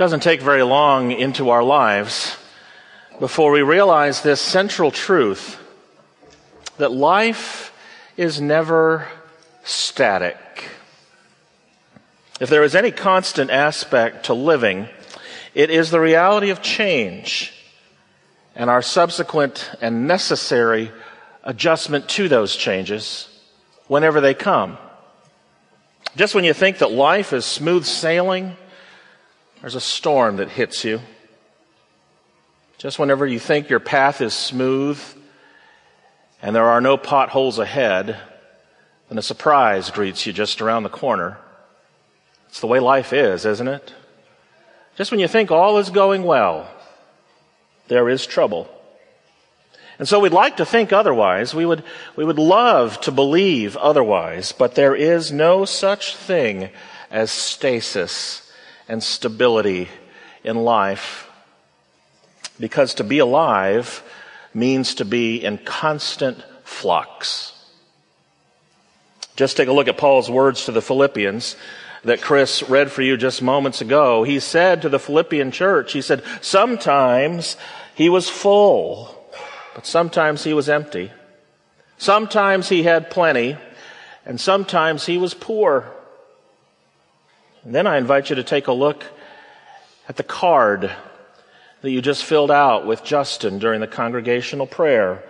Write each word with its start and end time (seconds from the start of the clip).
doesn't 0.00 0.22
take 0.22 0.40
very 0.40 0.62
long 0.62 1.12
into 1.12 1.50
our 1.50 1.62
lives 1.62 2.38
before 3.18 3.52
we 3.52 3.60
realize 3.60 4.22
this 4.22 4.40
central 4.40 4.90
truth 4.90 5.60
that 6.78 6.90
life 6.90 7.70
is 8.16 8.40
never 8.40 9.06
static. 9.62 10.38
If 12.40 12.48
there 12.48 12.64
is 12.64 12.74
any 12.74 12.90
constant 12.90 13.50
aspect 13.50 14.24
to 14.24 14.32
living, 14.32 14.88
it 15.54 15.68
is 15.68 15.90
the 15.90 16.00
reality 16.00 16.48
of 16.48 16.62
change 16.62 17.52
and 18.56 18.70
our 18.70 18.80
subsequent 18.80 19.70
and 19.82 20.08
necessary 20.08 20.92
adjustment 21.44 22.08
to 22.08 22.26
those 22.26 22.56
changes 22.56 23.28
whenever 23.86 24.22
they 24.22 24.32
come. 24.32 24.78
Just 26.16 26.34
when 26.34 26.44
you 26.44 26.54
think 26.54 26.78
that 26.78 26.90
life 26.90 27.34
is 27.34 27.44
smooth 27.44 27.84
sailing, 27.84 28.56
there's 29.60 29.74
a 29.74 29.80
storm 29.80 30.36
that 30.36 30.48
hits 30.48 30.84
you. 30.84 31.00
Just 32.78 32.98
whenever 32.98 33.26
you 33.26 33.38
think 33.38 33.68
your 33.68 33.80
path 33.80 34.20
is 34.20 34.32
smooth 34.32 34.98
and 36.40 36.56
there 36.56 36.64
are 36.64 36.80
no 36.80 36.96
potholes 36.96 37.58
ahead, 37.58 38.16
then 39.08 39.18
a 39.18 39.22
surprise 39.22 39.90
greets 39.90 40.26
you 40.26 40.32
just 40.32 40.62
around 40.62 40.84
the 40.84 40.88
corner. 40.88 41.36
It's 42.48 42.60
the 42.60 42.66
way 42.66 42.80
life 42.80 43.12
is, 43.12 43.44
isn't 43.44 43.68
it? 43.68 43.92
Just 44.96 45.10
when 45.10 45.20
you 45.20 45.28
think 45.28 45.50
all 45.50 45.78
is 45.78 45.90
going 45.90 46.24
well, 46.24 46.68
there 47.88 48.08
is 48.08 48.24
trouble. 48.24 48.68
And 49.98 50.08
so 50.08 50.20
we'd 50.20 50.32
like 50.32 50.56
to 50.56 50.64
think 50.64 50.92
otherwise. 50.94 51.54
We 51.54 51.66
would, 51.66 51.84
we 52.16 52.24
would 52.24 52.38
love 52.38 52.98
to 53.02 53.12
believe 53.12 53.76
otherwise, 53.76 54.52
but 54.52 54.74
there 54.74 54.94
is 54.94 55.30
no 55.30 55.66
such 55.66 56.16
thing 56.16 56.70
as 57.10 57.30
stasis 57.30 58.49
and 58.90 59.02
stability 59.02 59.88
in 60.44 60.56
life. 60.56 61.30
Because 62.58 62.92
to 62.94 63.04
be 63.04 63.20
alive 63.20 64.02
means 64.52 64.96
to 64.96 65.06
be 65.06 65.42
in 65.42 65.56
constant 65.56 66.44
flux. 66.64 67.52
Just 69.36 69.56
take 69.56 69.68
a 69.68 69.72
look 69.72 69.88
at 69.88 69.96
Paul's 69.96 70.30
words 70.30 70.66
to 70.66 70.72
the 70.72 70.82
Philippians 70.82 71.56
that 72.04 72.20
Chris 72.20 72.62
read 72.68 72.90
for 72.90 73.00
you 73.00 73.16
just 73.16 73.40
moments 73.40 73.80
ago. 73.80 74.24
He 74.24 74.40
said 74.40 74.82
to 74.82 74.90
the 74.90 74.98
Philippian 74.98 75.50
church, 75.52 75.92
he 75.92 76.02
said, 76.02 76.22
sometimes 76.42 77.56
he 77.94 78.10
was 78.10 78.28
full 78.28 79.16
but 79.74 79.86
sometimes 79.86 80.44
he 80.44 80.52
was 80.52 80.68
empty. 80.68 81.10
Sometimes 81.98 82.68
he 82.68 82.82
had 82.82 83.10
plenty, 83.10 83.56
and 84.24 84.40
sometimes 84.40 85.06
he 85.06 85.18
was 85.18 85.34
poor. 85.34 85.92
And 87.64 87.74
then 87.74 87.86
I 87.86 87.98
invite 87.98 88.30
you 88.30 88.36
to 88.36 88.44
take 88.44 88.68
a 88.68 88.72
look 88.72 89.04
at 90.08 90.16
the 90.16 90.22
card 90.22 90.90
that 91.82 91.90
you 91.90 92.00
just 92.02 92.24
filled 92.24 92.50
out 92.50 92.86
with 92.86 93.04
Justin 93.04 93.58
during 93.58 93.80
the 93.80 93.86
congregational 93.86 94.66
prayer 94.66 95.22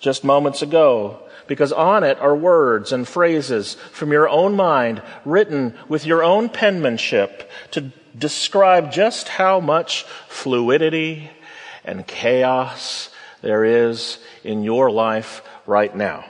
just 0.00 0.24
moments 0.24 0.62
ago, 0.62 1.20
because 1.46 1.72
on 1.72 2.04
it 2.04 2.18
are 2.18 2.36
words 2.36 2.92
and 2.92 3.08
phrases 3.08 3.74
from 3.92 4.12
your 4.12 4.28
own 4.28 4.54
mind 4.54 5.00
written 5.24 5.74
with 5.88 6.04
your 6.04 6.22
own 6.22 6.48
penmanship 6.48 7.50
to 7.70 7.92
describe 8.18 8.92
just 8.92 9.28
how 9.28 9.60
much 9.60 10.02
fluidity 10.28 11.30
and 11.84 12.06
chaos 12.06 13.10
there 13.42 13.64
is 13.64 14.18
in 14.44 14.64
your 14.64 14.90
life 14.90 15.42
right 15.66 15.94
now. 15.94 16.24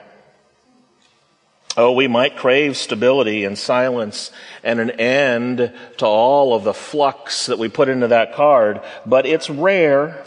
Oh, 1.78 1.92
we 1.92 2.08
might 2.08 2.36
crave 2.36 2.74
stability 2.76 3.44
and 3.44 3.58
silence 3.58 4.30
and 4.64 4.80
an 4.80 4.92
end 4.92 5.72
to 5.98 6.06
all 6.06 6.54
of 6.54 6.64
the 6.64 6.72
flux 6.72 7.46
that 7.46 7.58
we 7.58 7.68
put 7.68 7.90
into 7.90 8.08
that 8.08 8.34
card, 8.34 8.80
but 9.04 9.26
it's 9.26 9.50
rare, 9.50 10.24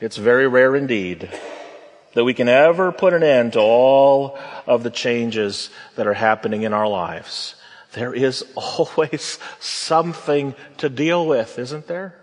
it's 0.00 0.16
very 0.16 0.48
rare 0.48 0.74
indeed, 0.74 1.30
that 2.14 2.24
we 2.24 2.34
can 2.34 2.48
ever 2.48 2.90
put 2.90 3.12
an 3.12 3.22
end 3.22 3.52
to 3.52 3.60
all 3.60 4.36
of 4.66 4.82
the 4.82 4.90
changes 4.90 5.70
that 5.94 6.08
are 6.08 6.14
happening 6.14 6.62
in 6.62 6.72
our 6.72 6.88
lives. 6.88 7.54
There 7.92 8.12
is 8.12 8.44
always 8.56 9.38
something 9.60 10.56
to 10.78 10.88
deal 10.88 11.24
with, 11.24 11.56
isn't 11.58 11.86
there? 11.86 12.16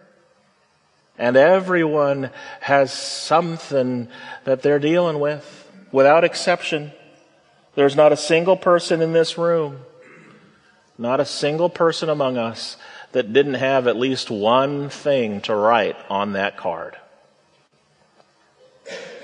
And 1.18 1.38
everyone 1.38 2.32
has 2.60 2.92
something 2.92 4.10
that 4.44 4.62
they're 4.62 4.78
dealing 4.78 5.20
with, 5.20 5.72
without 5.92 6.26
exception. 6.26 6.92
There's 7.78 7.96
not 7.96 8.12
a 8.12 8.18
single 8.18 8.58
person 8.58 9.04
in 9.04 9.14
this 9.14 9.38
room, 9.38 9.82
not 10.98 11.20
a 11.20 11.26
single 11.26 11.70
person 11.70 12.10
among 12.10 12.36
us 12.36 12.76
that 13.12 13.34
didn't 13.34 13.54
have 13.54 13.86
at 13.86 13.96
least 13.96 14.32
one 14.32 14.90
thing 14.90 15.42
to 15.42 15.54
write 15.54 15.96
on 16.10 16.34
that 16.34 16.58
card. 16.58 16.98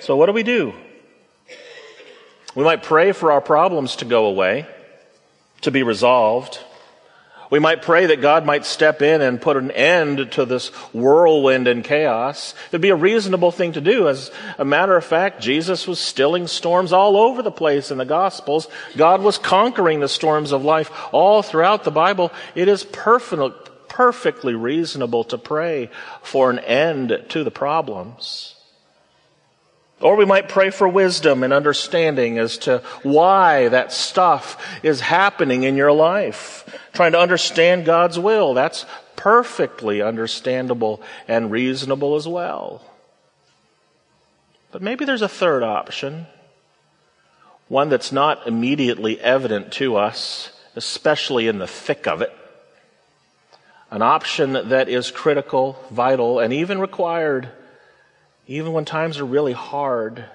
So 0.02 0.16
what 0.16 0.28
do 0.28 0.34
we 0.34 0.44
do? 0.44 0.72
We 2.54 2.64
might 2.64 2.84
pray 2.84 3.12
for 3.12 3.32
our 3.32 3.42
problems 3.42 3.96
to 3.96 4.06
go 4.06 4.28
away, 4.28 4.68
to 5.62 5.72
be 5.72 5.82
resolved. 5.82 6.60
We 7.54 7.60
might 7.60 7.84
pray 7.84 8.08
that 8.08 8.20
God 8.20 8.48
might 8.48 8.66
step 8.66 9.04
in 9.04 9.22
and 9.22 9.40
put 9.40 9.58
an 9.58 9.70
end 9.70 10.32
to 10.32 10.44
this 10.44 10.70
whirlwind 10.92 11.68
and 11.68 11.84
chaos. 11.84 12.56
It'd 12.70 12.82
be 12.82 12.90
a 12.90 12.96
reasonable 12.96 13.52
thing 13.52 13.74
to 13.74 13.80
do. 13.80 14.10
As 14.10 14.32
a 14.58 14.66
matter 14.66 14.98
of 14.98 15.06
fact, 15.06 15.40
Jesus 15.40 15.88
was 15.88 16.00
stilling 16.00 16.48
storms 16.48 16.92
all 16.92 17.16
over 17.16 17.44
the 17.44 17.52
place 17.52 17.92
in 17.92 18.00
the 18.00 18.06
Gospels. 18.06 18.68
God 18.98 19.22
was 19.22 19.38
conquering 19.38 20.00
the 20.00 20.08
storms 20.08 20.52
of 20.52 20.66
life 20.66 20.90
all 21.12 21.44
throughout 21.44 21.84
the 21.84 21.92
Bible. 21.92 22.32
It 22.56 22.68
is 22.68 22.84
perfect, 22.86 23.70
perfectly 23.88 24.56
reasonable 24.56 25.24
to 25.26 25.38
pray 25.38 25.92
for 26.24 26.50
an 26.50 26.58
end 26.58 27.24
to 27.30 27.44
the 27.44 27.52
problems. 27.52 28.53
Or 30.04 30.18
we 30.18 30.26
might 30.26 30.50
pray 30.50 30.70
for 30.70 30.86
wisdom 30.86 31.44
and 31.44 31.54
understanding 31.54 32.38
as 32.38 32.58
to 32.60 32.80
why 33.04 33.70
that 33.70 33.94
stuff 33.94 34.62
is 34.84 35.00
happening 35.00 35.64
in 35.64 35.78
your 35.78 35.94
life. 35.94 36.66
Trying 36.92 37.14
to 37.14 37.20
understand 37.20 37.86
God's 37.86 38.20
will. 38.20 38.54
That's 38.54 38.86
perfectly 39.16 40.02
understandable 40.02 41.02
and 41.26 41.50
reasonable 41.50 42.16
as 42.16 42.28
well. 42.28 42.82
But 44.74 44.82
maybe 44.82 45.06
there's 45.06 45.22
a 45.22 45.30
third 45.30 45.64
option. 45.64 46.26
One 47.70 47.88
that's 47.88 48.12
not 48.12 48.46
immediately 48.46 49.22
evident 49.22 49.72
to 49.74 49.96
us, 49.96 50.52
especially 50.76 51.48
in 51.48 51.60
the 51.60 51.68
thick 51.68 52.08
of 52.08 52.22
it. 52.22 52.36
An 53.90 54.02
option 54.02 54.52
that 54.52 54.90
is 54.90 55.12
critical, 55.12 55.82
vital, 55.90 56.40
and 56.40 56.52
even 56.52 56.80
required 56.80 57.50
even 58.48 58.74
when 58.74 58.86
times 58.86 59.20
are 59.20 59.26
really 59.26 59.54
hard. 59.54 60.26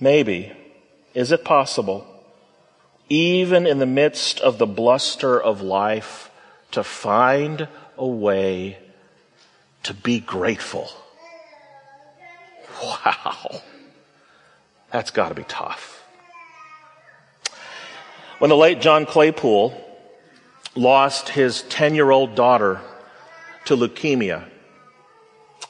Maybe, 0.00 0.52
is 1.14 1.30
it 1.32 1.44
possible, 1.44 2.06
even 3.08 3.66
in 3.66 3.78
the 3.78 3.86
midst 3.86 4.40
of 4.40 4.58
the 4.58 4.66
bluster 4.66 5.40
of 5.40 5.60
life, 5.60 6.30
to 6.70 6.82
find 6.82 7.68
a 7.98 8.06
way 8.06 8.78
to 9.82 9.92
be 9.92 10.20
grateful? 10.20 10.90
Wow. 12.82 13.60
That's 14.90 15.10
got 15.10 15.28
to 15.28 15.34
be 15.34 15.44
tough. 15.44 16.02
When 18.38 18.48
the 18.48 18.56
late 18.56 18.80
John 18.80 19.04
Claypool 19.04 19.88
lost 20.74 21.28
his 21.28 21.62
10 21.62 21.94
year 21.94 22.10
old 22.10 22.34
daughter 22.34 22.80
to 23.66 23.76
leukemia, 23.76 24.49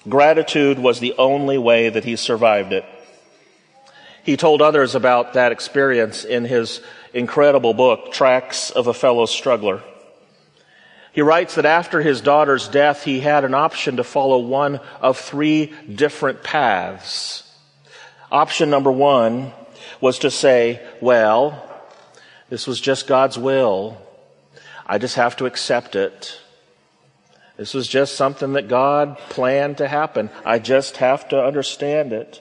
Gratitude 0.09 0.79
was 0.79 0.99
the 0.99 1.15
only 1.19 1.59
way 1.59 1.89
that 1.91 2.05
he 2.05 2.17
survived 2.17 2.73
it. 2.73 2.85
He 4.25 4.37
told 4.37 4.63
others 4.63 4.95
about 4.95 5.35
that 5.35 5.53
experience 5.53 6.25
in 6.25 6.45
his 6.45 6.81
incredible 7.13 7.75
book, 7.75 8.13
Tracks 8.13 8.71
of 8.71 8.87
a 8.87 8.95
Fellow 8.95 9.27
Struggler. 9.27 9.83
He 11.13 11.23
writes 11.23 11.57
that 11.57 11.67
after 11.67 12.01
his 12.01 12.21
daughter's 12.21 12.69
death, 12.69 13.05
he 13.05 13.21
had 13.21 13.45
an 13.45 13.55
option 13.55 13.97
to 13.97 14.05
follow 14.05 14.39
one 14.39 14.81
of 15.01 15.19
three 15.19 15.73
different 15.93 16.43
paths. 16.43 17.43
Option 18.31 18.71
number 18.71 18.93
one 18.93 19.53
was 20.01 20.21
to 20.21 20.31
say, 20.31 20.81
well, 21.01 21.67
this 22.49 22.67
was 22.67 22.81
just 22.81 23.09
God's 23.09 23.37
will. 23.37 24.01
I 24.87 24.99
just 24.99 25.17
have 25.17 25.37
to 25.37 25.47
accept 25.47 25.97
it. 25.97 26.41
This 27.61 27.75
was 27.75 27.89
just 27.89 28.15
something 28.15 28.55
that 28.55 28.69
God 28.69 29.19
planned 29.29 29.77
to 29.79 29.87
happen. 29.87 30.31
I 30.47 30.59
just 30.59 30.97
have 30.97 31.29
to 31.29 31.45
understand 31.45 32.11
it. 32.11 32.41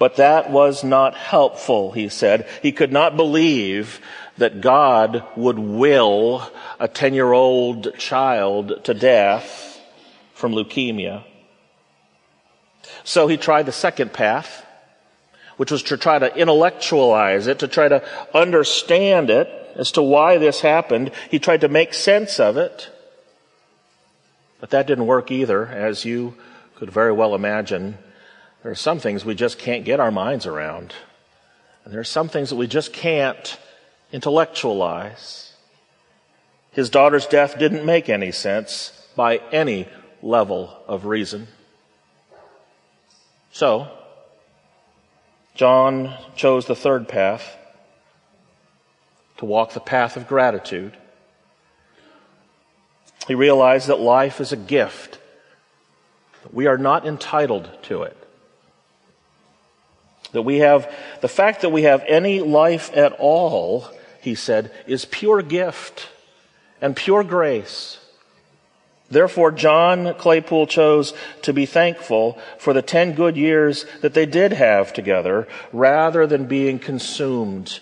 But 0.00 0.16
that 0.16 0.50
was 0.50 0.82
not 0.82 1.14
helpful, 1.14 1.92
he 1.92 2.08
said. 2.08 2.48
He 2.62 2.72
could 2.72 2.90
not 2.90 3.16
believe 3.16 4.00
that 4.38 4.60
God 4.60 5.22
would 5.36 5.56
will 5.56 6.50
a 6.80 6.88
10 6.88 7.14
year 7.14 7.30
old 7.30 7.96
child 7.96 8.82
to 8.82 8.92
death 8.92 9.80
from 10.34 10.52
leukemia. 10.52 11.22
So 13.04 13.28
he 13.28 13.36
tried 13.36 13.66
the 13.66 13.72
second 13.72 14.12
path, 14.12 14.66
which 15.58 15.70
was 15.70 15.84
to 15.84 15.96
try 15.96 16.18
to 16.18 16.36
intellectualize 16.36 17.46
it, 17.46 17.60
to 17.60 17.68
try 17.68 17.86
to 17.86 18.02
understand 18.34 19.30
it 19.30 19.48
as 19.76 19.92
to 19.92 20.02
why 20.02 20.38
this 20.38 20.60
happened. 20.60 21.12
He 21.30 21.38
tried 21.38 21.60
to 21.60 21.68
make 21.68 21.94
sense 21.94 22.40
of 22.40 22.56
it. 22.56 22.90
But 24.60 24.70
that 24.70 24.86
didn't 24.86 25.06
work 25.06 25.30
either, 25.30 25.66
as 25.66 26.04
you 26.04 26.34
could 26.74 26.90
very 26.90 27.12
well 27.12 27.34
imagine. 27.34 27.98
There 28.62 28.72
are 28.72 28.76
some 28.76 28.98
things 28.98 29.24
we 29.24 29.34
just 29.34 29.58
can't 29.58 29.84
get 29.84 30.00
our 30.00 30.10
minds 30.10 30.46
around. 30.46 30.94
And 31.84 31.92
there 31.92 32.00
are 32.00 32.04
some 32.04 32.28
things 32.28 32.50
that 32.50 32.56
we 32.56 32.66
just 32.66 32.92
can't 32.92 33.58
intellectualize. 34.12 35.52
His 36.72 36.90
daughter's 36.90 37.26
death 37.26 37.58
didn't 37.58 37.86
make 37.86 38.08
any 38.08 38.32
sense 38.32 39.08
by 39.14 39.38
any 39.52 39.88
level 40.22 40.76
of 40.88 41.06
reason. 41.06 41.48
So, 43.52 43.88
John 45.54 46.14
chose 46.34 46.66
the 46.66 46.76
third 46.76 47.08
path 47.08 47.56
to 49.38 49.44
walk 49.46 49.72
the 49.72 49.80
path 49.80 50.16
of 50.16 50.28
gratitude. 50.28 50.96
He 53.26 53.34
realized 53.34 53.88
that 53.88 53.98
life 53.98 54.40
is 54.40 54.52
a 54.52 54.56
gift. 54.56 55.18
We 56.52 56.66
are 56.66 56.78
not 56.78 57.06
entitled 57.06 57.68
to 57.84 58.02
it. 58.02 58.16
That 60.32 60.42
we 60.42 60.58
have, 60.58 60.92
the 61.22 61.28
fact 61.28 61.62
that 61.62 61.70
we 61.70 61.82
have 61.82 62.04
any 62.06 62.40
life 62.40 62.90
at 62.96 63.12
all, 63.18 63.88
he 64.20 64.34
said, 64.34 64.70
is 64.86 65.04
pure 65.04 65.42
gift 65.42 66.08
and 66.80 66.94
pure 66.94 67.24
grace. 67.24 67.98
Therefore, 69.08 69.52
John 69.52 70.14
Claypool 70.14 70.66
chose 70.66 71.14
to 71.42 71.52
be 71.52 71.64
thankful 71.64 72.38
for 72.58 72.72
the 72.72 72.82
10 72.82 73.14
good 73.14 73.36
years 73.36 73.86
that 74.02 74.14
they 74.14 74.26
did 74.26 74.52
have 74.52 74.92
together 74.92 75.46
rather 75.72 76.26
than 76.26 76.46
being 76.46 76.78
consumed 76.78 77.78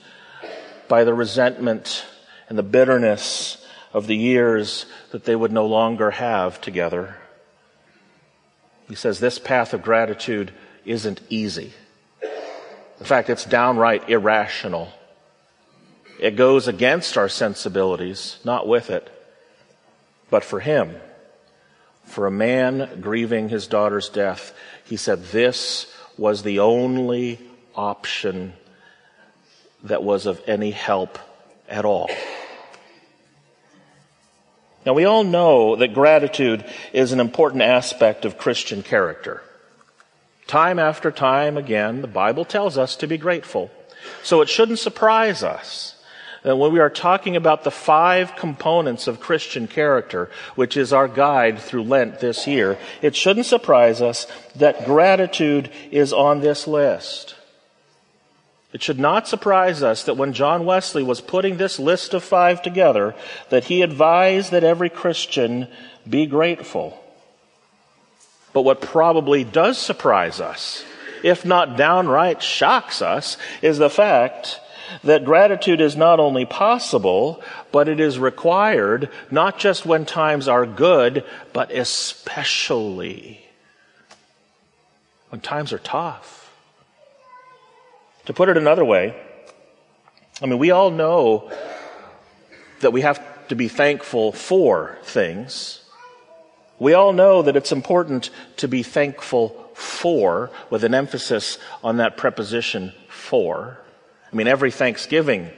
by 0.86 1.04
the 1.04 1.14
resentment 1.14 2.04
and 2.48 2.58
the 2.58 2.62
bitterness 2.62 3.63
of 3.94 4.08
the 4.08 4.16
years 4.16 4.84
that 5.12 5.24
they 5.24 5.36
would 5.36 5.52
no 5.52 5.66
longer 5.66 6.10
have 6.10 6.60
together. 6.60 7.16
He 8.88 8.96
says 8.96 9.20
this 9.20 9.38
path 9.38 9.72
of 9.72 9.82
gratitude 9.82 10.52
isn't 10.84 11.20
easy. 11.30 11.72
In 13.00 13.06
fact, 13.06 13.30
it's 13.30 13.44
downright 13.44 14.10
irrational. 14.10 14.92
It 16.20 16.36
goes 16.36 16.68
against 16.68 17.16
our 17.16 17.28
sensibilities, 17.28 18.38
not 18.44 18.68
with 18.68 18.90
it. 18.90 19.10
But 20.28 20.44
for 20.44 20.60
him, 20.60 20.96
for 22.04 22.26
a 22.26 22.32
man 22.32 23.00
grieving 23.00 23.48
his 23.48 23.66
daughter's 23.66 24.08
death, 24.08 24.52
he 24.84 24.96
said 24.96 25.24
this 25.26 25.92
was 26.18 26.42
the 26.42 26.58
only 26.58 27.40
option 27.74 28.54
that 29.84 30.02
was 30.02 30.26
of 30.26 30.40
any 30.46 30.70
help 30.70 31.18
at 31.68 31.84
all. 31.84 32.10
Now, 34.84 34.92
we 34.92 35.04
all 35.04 35.24
know 35.24 35.76
that 35.76 35.94
gratitude 35.94 36.64
is 36.92 37.12
an 37.12 37.20
important 37.20 37.62
aspect 37.62 38.24
of 38.24 38.38
Christian 38.38 38.82
character. 38.82 39.42
Time 40.46 40.78
after 40.78 41.10
time 41.10 41.56
again, 41.56 42.02
the 42.02 42.06
Bible 42.06 42.44
tells 42.44 42.76
us 42.76 42.96
to 42.96 43.06
be 43.06 43.16
grateful. 43.16 43.70
So 44.22 44.42
it 44.42 44.48
shouldn't 44.48 44.78
surprise 44.78 45.42
us 45.42 45.94
that 46.42 46.56
when 46.58 46.72
we 46.72 46.80
are 46.80 46.90
talking 46.90 47.36
about 47.36 47.64
the 47.64 47.70
five 47.70 48.36
components 48.36 49.06
of 49.06 49.20
Christian 49.20 49.66
character, 49.66 50.30
which 50.54 50.76
is 50.76 50.92
our 50.92 51.08
guide 51.08 51.58
through 51.58 51.84
Lent 51.84 52.20
this 52.20 52.46
year, 52.46 52.78
it 53.00 53.16
shouldn't 53.16 53.46
surprise 53.46 54.02
us 54.02 54.26
that 54.54 54.84
gratitude 54.84 55.70
is 55.90 56.12
on 56.12 56.40
this 56.40 56.66
list. 56.66 57.34
It 58.74 58.82
should 58.82 58.98
not 58.98 59.28
surprise 59.28 59.84
us 59.84 60.02
that 60.02 60.16
when 60.16 60.32
John 60.32 60.66
Wesley 60.66 61.04
was 61.04 61.20
putting 61.20 61.56
this 61.56 61.78
list 61.78 62.12
of 62.12 62.24
five 62.24 62.60
together, 62.60 63.14
that 63.48 63.66
he 63.66 63.82
advised 63.82 64.50
that 64.50 64.64
every 64.64 64.90
Christian 64.90 65.68
be 66.08 66.26
grateful. 66.26 67.00
But 68.52 68.62
what 68.62 68.80
probably 68.80 69.44
does 69.44 69.78
surprise 69.78 70.40
us, 70.40 70.84
if 71.22 71.44
not 71.44 71.76
downright 71.76 72.42
shocks 72.42 73.00
us, 73.00 73.36
is 73.62 73.78
the 73.78 73.88
fact 73.88 74.58
that 75.04 75.24
gratitude 75.24 75.80
is 75.80 75.96
not 75.96 76.18
only 76.18 76.44
possible, 76.44 77.40
but 77.70 77.88
it 77.88 78.00
is 78.00 78.18
required 78.18 79.08
not 79.30 79.56
just 79.56 79.86
when 79.86 80.04
times 80.04 80.48
are 80.48 80.66
good, 80.66 81.24
but 81.52 81.70
especially 81.70 83.40
when 85.30 85.40
times 85.40 85.72
are 85.72 85.78
tough. 85.78 86.33
To 88.26 88.32
put 88.32 88.48
it 88.48 88.56
another 88.56 88.84
way, 88.84 89.14
I 90.40 90.46
mean, 90.46 90.58
we 90.58 90.70
all 90.70 90.90
know 90.90 91.50
that 92.80 92.92
we 92.92 93.02
have 93.02 93.22
to 93.48 93.56
be 93.56 93.68
thankful 93.68 94.32
for 94.32 94.98
things. 95.02 95.82
We 96.78 96.94
all 96.94 97.12
know 97.12 97.42
that 97.42 97.56
it's 97.56 97.72
important 97.72 98.30
to 98.56 98.66
be 98.66 98.82
thankful 98.82 99.50
for, 99.74 100.50
with 100.70 100.84
an 100.84 100.94
emphasis 100.94 101.58
on 101.82 101.98
that 101.98 102.16
preposition 102.16 102.92
for. 103.08 103.78
I 104.32 104.36
mean, 104.36 104.48
every 104.48 104.70
Thanksgiving, 104.70 105.50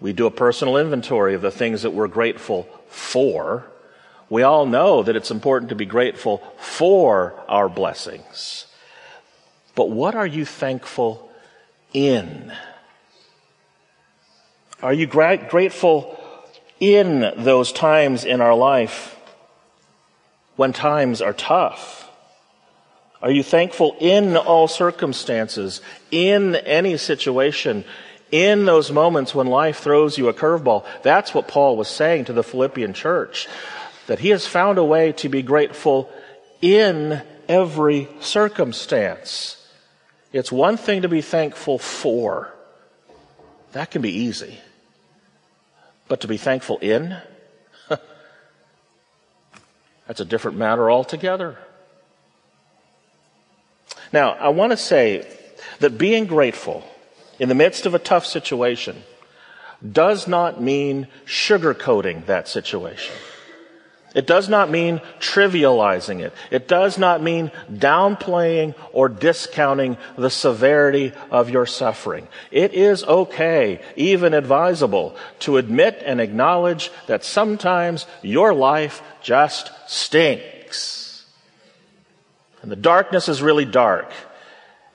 we 0.00 0.12
do 0.12 0.26
a 0.26 0.30
personal 0.30 0.76
inventory 0.76 1.34
of 1.34 1.42
the 1.42 1.50
things 1.50 1.82
that 1.82 1.92
we're 1.92 2.08
grateful 2.08 2.64
for. 2.88 3.64
We 4.28 4.42
all 4.42 4.66
know 4.66 5.02
that 5.02 5.16
it's 5.16 5.30
important 5.30 5.68
to 5.70 5.74
be 5.74 5.86
grateful 5.86 6.38
for 6.58 7.34
our 7.48 7.68
blessings. 7.68 8.66
But 9.74 9.90
what 9.90 10.14
are 10.14 10.26
you 10.26 10.44
thankful 10.44 11.29
in? 11.92 12.52
Are 14.82 14.92
you 14.92 15.06
gra- 15.06 15.46
grateful 15.48 16.18
in 16.78 17.32
those 17.36 17.72
times 17.72 18.24
in 18.24 18.40
our 18.40 18.54
life 18.54 19.16
when 20.56 20.72
times 20.72 21.20
are 21.20 21.34
tough? 21.34 22.10
Are 23.22 23.30
you 23.30 23.42
thankful 23.42 23.96
in 24.00 24.36
all 24.36 24.66
circumstances, 24.66 25.82
in 26.10 26.56
any 26.56 26.96
situation, 26.96 27.84
in 28.30 28.64
those 28.64 28.90
moments 28.90 29.34
when 29.34 29.46
life 29.46 29.80
throws 29.80 30.16
you 30.16 30.28
a 30.28 30.34
curveball? 30.34 30.86
That's 31.02 31.34
what 31.34 31.46
Paul 31.46 31.76
was 31.76 31.88
saying 31.88 32.26
to 32.26 32.32
the 32.32 32.42
Philippian 32.42 32.94
church, 32.94 33.46
that 34.06 34.20
he 34.20 34.30
has 34.30 34.46
found 34.46 34.78
a 34.78 34.84
way 34.84 35.12
to 35.12 35.28
be 35.28 35.42
grateful 35.42 36.10
in 36.62 37.20
every 37.46 38.08
circumstance. 38.20 39.59
It's 40.32 40.52
one 40.52 40.76
thing 40.76 41.02
to 41.02 41.08
be 41.08 41.22
thankful 41.22 41.78
for. 41.78 42.52
That 43.72 43.90
can 43.90 44.02
be 44.02 44.12
easy. 44.12 44.58
But 46.08 46.20
to 46.20 46.28
be 46.28 46.36
thankful 46.36 46.78
in? 46.78 47.16
That's 50.06 50.20
a 50.20 50.24
different 50.24 50.56
matter 50.56 50.90
altogether. 50.90 51.58
Now, 54.12 54.32
I 54.32 54.48
want 54.48 54.72
to 54.72 54.76
say 54.76 55.26
that 55.78 55.98
being 55.98 56.26
grateful 56.26 56.84
in 57.38 57.48
the 57.48 57.54
midst 57.54 57.86
of 57.86 57.94
a 57.94 57.98
tough 57.98 58.26
situation 58.26 59.02
does 59.92 60.28
not 60.28 60.60
mean 60.60 61.08
sugarcoating 61.26 62.26
that 62.26 62.48
situation. 62.48 63.14
It 64.14 64.26
does 64.26 64.48
not 64.48 64.70
mean 64.70 65.00
trivializing 65.20 66.20
it. 66.20 66.32
It 66.50 66.66
does 66.66 66.98
not 66.98 67.22
mean 67.22 67.52
downplaying 67.72 68.74
or 68.92 69.08
discounting 69.08 69.96
the 70.16 70.30
severity 70.30 71.12
of 71.30 71.48
your 71.48 71.66
suffering. 71.66 72.26
It 72.50 72.74
is 72.74 73.04
okay, 73.04 73.80
even 73.94 74.34
advisable, 74.34 75.14
to 75.40 75.58
admit 75.58 76.02
and 76.04 76.20
acknowledge 76.20 76.90
that 77.06 77.24
sometimes 77.24 78.06
your 78.22 78.52
life 78.52 79.00
just 79.22 79.70
stinks. 79.86 81.24
And 82.62 82.70
the 82.70 82.76
darkness 82.76 83.28
is 83.28 83.42
really 83.42 83.64
dark 83.64 84.10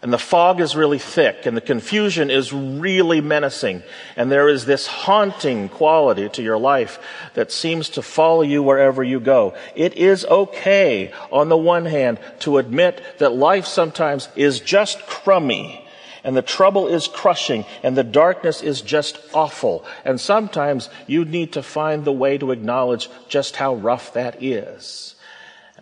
and 0.06 0.14
the 0.14 0.20
fog 0.20 0.62
is 0.62 0.76
really 0.76 1.00
thick 1.00 1.48
and 1.48 1.58
the 1.58 1.62
confusion 1.62 2.30
is 2.30 2.54
really 2.54 3.22
menacing 3.22 3.82
and 4.16 4.32
there 4.32 4.48
is 4.48 4.64
this 4.64 4.86
haunting 4.86 5.68
quality 5.68 6.30
to 6.30 6.44
your 6.44 6.60
life 6.60 7.00
that 7.34 7.52
seems 7.52 7.90
to 7.90 8.04
follow 8.04 8.44
you 8.44 8.62
wherever 8.62 9.04
you 9.04 9.20
go. 9.20 9.56
It 9.74 9.96
is 9.96 10.24
okay 10.24 11.12
on 11.32 11.50
the 11.50 11.58
one 11.58 11.86
hand 11.86 12.20
to 12.42 12.60
admit 12.60 13.02
that 13.18 13.34
life 13.34 13.66
sometimes 13.66 14.30
is 14.36 14.60
just 14.60 15.08
crummy 15.08 15.84
and 16.24 16.38
the 16.38 16.44
trouble 16.44 16.88
is 16.88 17.08
crushing 17.08 17.66
and 17.82 17.98
the 17.98 18.04
darkness 18.04 18.62
is 18.62 18.82
just 18.82 19.18
awful. 19.34 19.86
And 20.04 20.22
sometimes 20.22 20.88
you 21.08 21.26
need 21.26 21.54
to 21.54 21.64
find 21.64 22.06
the 22.06 22.12
way 22.12 22.38
to 22.38 22.52
acknowledge 22.52 23.10
just 23.28 23.56
how 23.56 23.74
rough 23.74 24.14
that 24.14 24.44
is. 24.44 25.15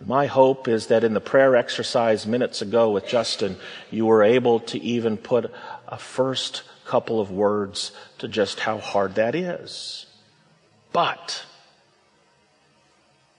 My 0.06 0.26
hope 0.26 0.68
is 0.68 0.88
that 0.88 1.02
in 1.02 1.14
the 1.14 1.20
prayer 1.20 1.56
exercise 1.56 2.26
minutes 2.26 2.60
ago 2.60 2.90
with 2.90 3.06
Justin, 3.06 3.56
you 3.90 4.04
were 4.06 4.22
able 4.22 4.60
to 4.60 4.82
even 4.82 5.16
put 5.16 5.50
a 5.88 5.96
first 5.96 6.62
couple 6.84 7.20
of 7.20 7.30
words 7.30 7.92
to 8.18 8.28
just 8.28 8.60
how 8.60 8.78
hard 8.78 9.14
that 9.14 9.34
is. 9.34 10.06
But, 10.92 11.44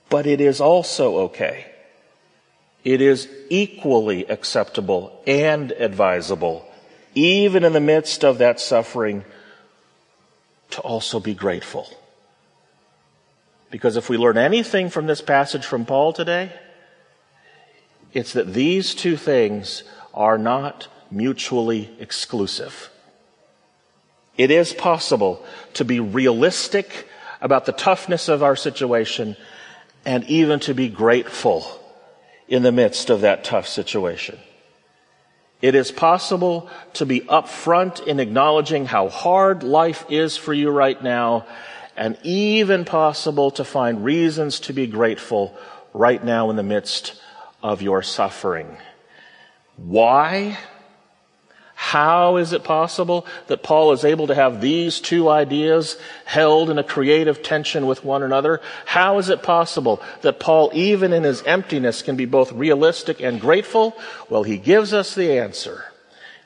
but 0.09 0.25
it 0.25 0.41
is 0.41 0.59
also 0.59 1.17
okay. 1.25 1.67
It 2.83 2.99
is 2.99 3.27
equally 3.49 4.25
acceptable 4.25 5.21
and 5.27 5.71
advisable, 5.71 6.65
even 7.13 7.63
in 7.63 7.73
the 7.73 7.79
midst 7.79 8.25
of 8.25 8.39
that 8.39 8.59
suffering, 8.59 9.23
to 10.71 10.81
also 10.81 11.19
be 11.19 11.35
grateful 11.35 11.87
Because 13.75 13.97
if 13.97 14.07
we 14.07 14.15
learn 14.15 14.37
anything 14.37 14.89
from 14.89 15.05
this 15.05 15.19
passage 15.19 15.65
from 15.65 15.85
Paul 15.85 16.13
today, 16.13 16.49
it's 18.13 18.31
that 18.31 18.53
these 18.53 18.95
two 18.95 19.17
things 19.17 19.83
are 20.13 20.37
not 20.37 20.87
mutually 21.11 21.89
exclusive. 21.99 22.89
It 24.37 24.49
is 24.49 24.71
possible 24.71 25.45
to 25.73 25.83
be 25.83 25.99
realistic 25.99 27.09
about 27.41 27.65
the 27.65 27.73
toughness 27.73 28.29
of 28.29 28.41
our 28.43 28.55
situation 28.55 29.35
and 30.05 30.23
even 30.23 30.61
to 30.61 30.73
be 30.73 30.87
grateful 30.87 31.67
in 32.47 32.63
the 32.63 32.71
midst 32.71 33.09
of 33.09 33.19
that 33.19 33.43
tough 33.43 33.67
situation. 33.67 34.39
It 35.61 35.75
is 35.75 35.91
possible 35.91 36.69
to 36.93 37.05
be 37.05 37.19
upfront 37.19 38.07
in 38.07 38.21
acknowledging 38.21 38.85
how 38.85 39.09
hard 39.09 39.63
life 39.63 40.05
is 40.07 40.37
for 40.37 40.53
you 40.53 40.69
right 40.69 41.03
now 41.03 41.45
and 41.95 42.17
even 42.23 42.85
possible 42.85 43.51
to 43.51 43.63
find 43.63 44.03
reasons 44.03 44.59
to 44.61 44.73
be 44.73 44.87
grateful 44.87 45.57
right 45.93 46.23
now 46.23 46.49
in 46.49 46.55
the 46.55 46.63
midst 46.63 47.19
of 47.63 47.81
your 47.81 48.01
suffering. 48.01 48.77
Why? 49.77 50.57
How 51.73 52.37
is 52.37 52.53
it 52.53 52.63
possible 52.63 53.25
that 53.47 53.61
Paul 53.61 53.91
is 53.91 54.05
able 54.05 54.27
to 54.27 54.35
have 54.35 54.61
these 54.61 54.99
two 54.99 55.29
ideas 55.29 55.97
held 56.23 56.69
in 56.69 56.79
a 56.79 56.83
creative 56.83 57.43
tension 57.43 57.85
with 57.85 58.03
one 58.03 58.23
another? 58.23 58.61
How 58.85 59.17
is 59.17 59.29
it 59.29 59.43
possible 59.43 60.01
that 60.21 60.39
Paul, 60.39 60.71
even 60.73 61.11
in 61.11 61.23
his 61.23 61.43
emptiness, 61.43 62.01
can 62.01 62.15
be 62.15 62.25
both 62.25 62.51
realistic 62.53 63.21
and 63.21 63.41
grateful? 63.41 63.95
Well, 64.29 64.43
he 64.43 64.57
gives 64.57 64.93
us 64.93 65.15
the 65.15 65.37
answer. 65.37 65.85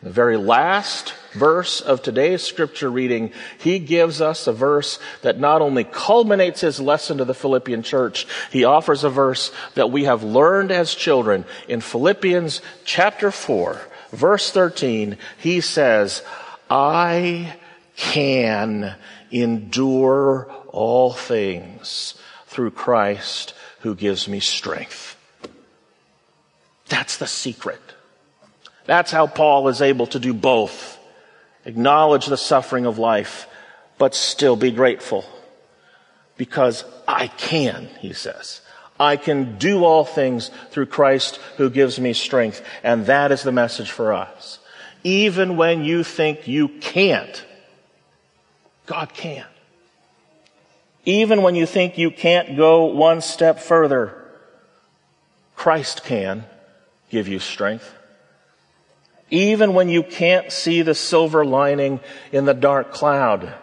The 0.01 0.09
very 0.09 0.37
last 0.37 1.13
verse 1.33 1.81
of 1.81 2.01
today's 2.01 2.41
scripture 2.41 2.89
reading, 2.89 3.33
he 3.59 3.79
gives 3.79 4.21
us 4.21 4.47
a 4.47 4.53
verse 4.53 4.97
that 5.23 5.39
not 5.39 5.61
only 5.61 5.83
culminates 5.83 6.61
his 6.61 6.79
lesson 6.79 7.17
to 7.17 7.25
the 7.25 7.33
Philippian 7.33 7.83
church, 7.83 8.25
he 8.49 8.63
offers 8.63 9.03
a 9.03 9.09
verse 9.09 9.51
that 9.75 9.91
we 9.91 10.05
have 10.05 10.23
learned 10.23 10.71
as 10.71 10.95
children. 10.95 11.43
In 11.67 11.81
Philippians 11.81 12.61
chapter 12.85 13.29
4, 13.29 13.81
verse 14.11 14.51
13, 14.51 15.17
he 15.37 15.59
says, 15.59 16.23
I 16.69 17.57
can 17.97 18.95
endure 19.31 20.49
all 20.69 21.11
things 21.11 22.15
through 22.47 22.71
Christ 22.71 23.53
who 23.81 23.95
gives 23.95 24.29
me 24.29 24.39
strength. 24.39 25.17
That's 26.87 27.17
the 27.17 27.27
secret. 27.27 27.81
That's 28.89 29.11
how 29.11 29.27
Paul 29.27 29.67
is 29.67 29.83
able 29.83 30.07
to 30.07 30.19
do 30.19 30.33
both. 30.33 30.97
Acknowledge 31.63 32.25
the 32.25 32.35
suffering 32.35 32.87
of 32.87 32.97
life, 32.97 33.47
but 33.99 34.15
still 34.15 34.55
be 34.55 34.71
grateful. 34.71 35.25
Because 36.37 36.83
I 37.07 37.27
can, 37.27 37.87
he 37.99 38.13
says. 38.13 38.61
I 38.99 39.15
can 39.15 39.59
do 39.59 39.85
all 39.85 40.05
things 40.05 40.49
through 40.71 40.87
Christ 40.87 41.35
who 41.57 41.69
gives 41.69 41.99
me 41.99 42.13
strength. 42.13 42.65
And 42.81 43.05
that 43.05 43.31
is 43.31 43.43
the 43.43 43.51
message 43.51 43.91
for 43.91 44.11
us. 44.11 44.57
Even 45.03 45.55
when 45.55 45.83
you 45.83 46.03
think 46.03 46.47
you 46.47 46.67
can't, 46.67 47.45
God 48.87 49.13
can. 49.13 49.45
Even 51.05 51.43
when 51.43 51.53
you 51.53 51.67
think 51.67 51.99
you 51.99 52.09
can't 52.09 52.57
go 52.57 52.85
one 52.85 53.21
step 53.21 53.59
further, 53.59 54.15
Christ 55.55 56.03
can 56.05 56.43
give 57.11 57.27
you 57.27 57.37
strength. 57.37 57.97
Even 59.31 59.73
when 59.73 59.89
you 59.89 60.03
can't 60.03 60.51
see 60.51 60.81
the 60.81 60.95
silver 60.95 61.45
lining 61.45 61.99
in 62.31 62.45
the 62.45 62.53
dark 62.53 62.91
cloud, 62.91 63.53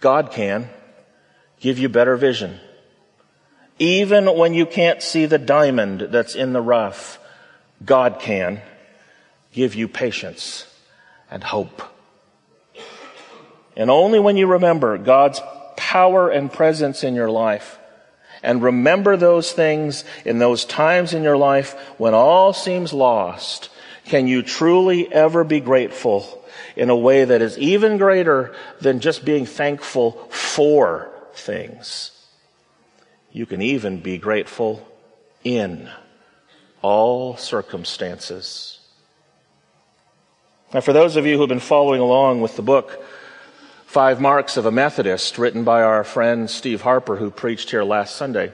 God 0.00 0.32
can 0.32 0.68
give 1.60 1.78
you 1.78 1.88
better 1.88 2.16
vision. 2.16 2.58
Even 3.78 4.36
when 4.36 4.54
you 4.54 4.66
can't 4.66 5.02
see 5.02 5.26
the 5.26 5.38
diamond 5.38 6.08
that's 6.10 6.34
in 6.34 6.52
the 6.52 6.60
rough, 6.60 7.18
God 7.84 8.18
can 8.20 8.60
give 9.52 9.74
you 9.74 9.88
patience 9.88 10.66
and 11.30 11.42
hope. 11.42 11.82
And 13.76 13.90
only 13.90 14.18
when 14.18 14.36
you 14.36 14.46
remember 14.46 14.98
God's 14.98 15.40
power 15.76 16.28
and 16.28 16.52
presence 16.52 17.04
in 17.04 17.14
your 17.14 17.30
life 17.30 17.78
and 18.42 18.62
remember 18.62 19.16
those 19.16 19.52
things 19.52 20.04
in 20.24 20.38
those 20.38 20.64
times 20.64 21.14
in 21.14 21.22
your 21.22 21.36
life 21.36 21.74
when 21.96 22.12
all 22.12 22.52
seems 22.52 22.92
lost 22.92 23.70
can 24.04 24.26
you 24.26 24.42
truly 24.42 25.12
ever 25.12 25.44
be 25.44 25.60
grateful 25.60 26.44
in 26.76 26.90
a 26.90 26.96
way 26.96 27.24
that 27.24 27.42
is 27.42 27.58
even 27.58 27.98
greater 27.98 28.54
than 28.80 29.00
just 29.00 29.24
being 29.24 29.46
thankful 29.46 30.12
for 30.30 31.10
things? 31.34 32.10
You 33.32 33.46
can 33.46 33.62
even 33.62 34.00
be 34.00 34.18
grateful 34.18 34.86
in 35.44 35.88
all 36.82 37.36
circumstances. 37.36 38.80
Now, 40.74 40.80
for 40.80 40.92
those 40.92 41.16
of 41.16 41.26
you 41.26 41.34
who 41.34 41.42
have 41.42 41.48
been 41.48 41.60
following 41.60 42.00
along 42.00 42.40
with 42.40 42.56
the 42.56 42.62
book, 42.62 43.04
Five 43.86 44.20
Marks 44.20 44.56
of 44.56 44.64
a 44.64 44.70
Methodist, 44.70 45.36
written 45.36 45.64
by 45.64 45.82
our 45.82 46.02
friend 46.02 46.48
Steve 46.48 46.80
Harper, 46.80 47.16
who 47.16 47.30
preached 47.30 47.70
here 47.70 47.84
last 47.84 48.16
Sunday, 48.16 48.50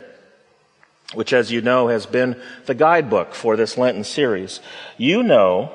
which, 1.15 1.33
as 1.33 1.51
you 1.51 1.61
know, 1.61 1.89
has 1.89 2.07
been 2.07 2.41
the 2.67 2.75
guidebook 2.75 3.35
for 3.35 3.57
this 3.57 3.79
Lenten 3.79 4.05
series, 4.05 4.61
you 4.97 5.23
know 5.23 5.73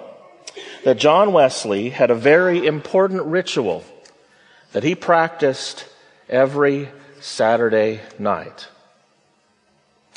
that 0.84 0.98
John 0.98 1.34
Wesley 1.34 1.90
had 1.90 2.12
a 2.12 2.16
very 2.16 2.66
important 2.66 3.24
ritual 3.24 3.84
that 4.74 4.84
he 4.84 4.96
practiced 4.96 5.88
every 6.30 6.90
Saturday 7.20 8.02
night. 8.20 8.68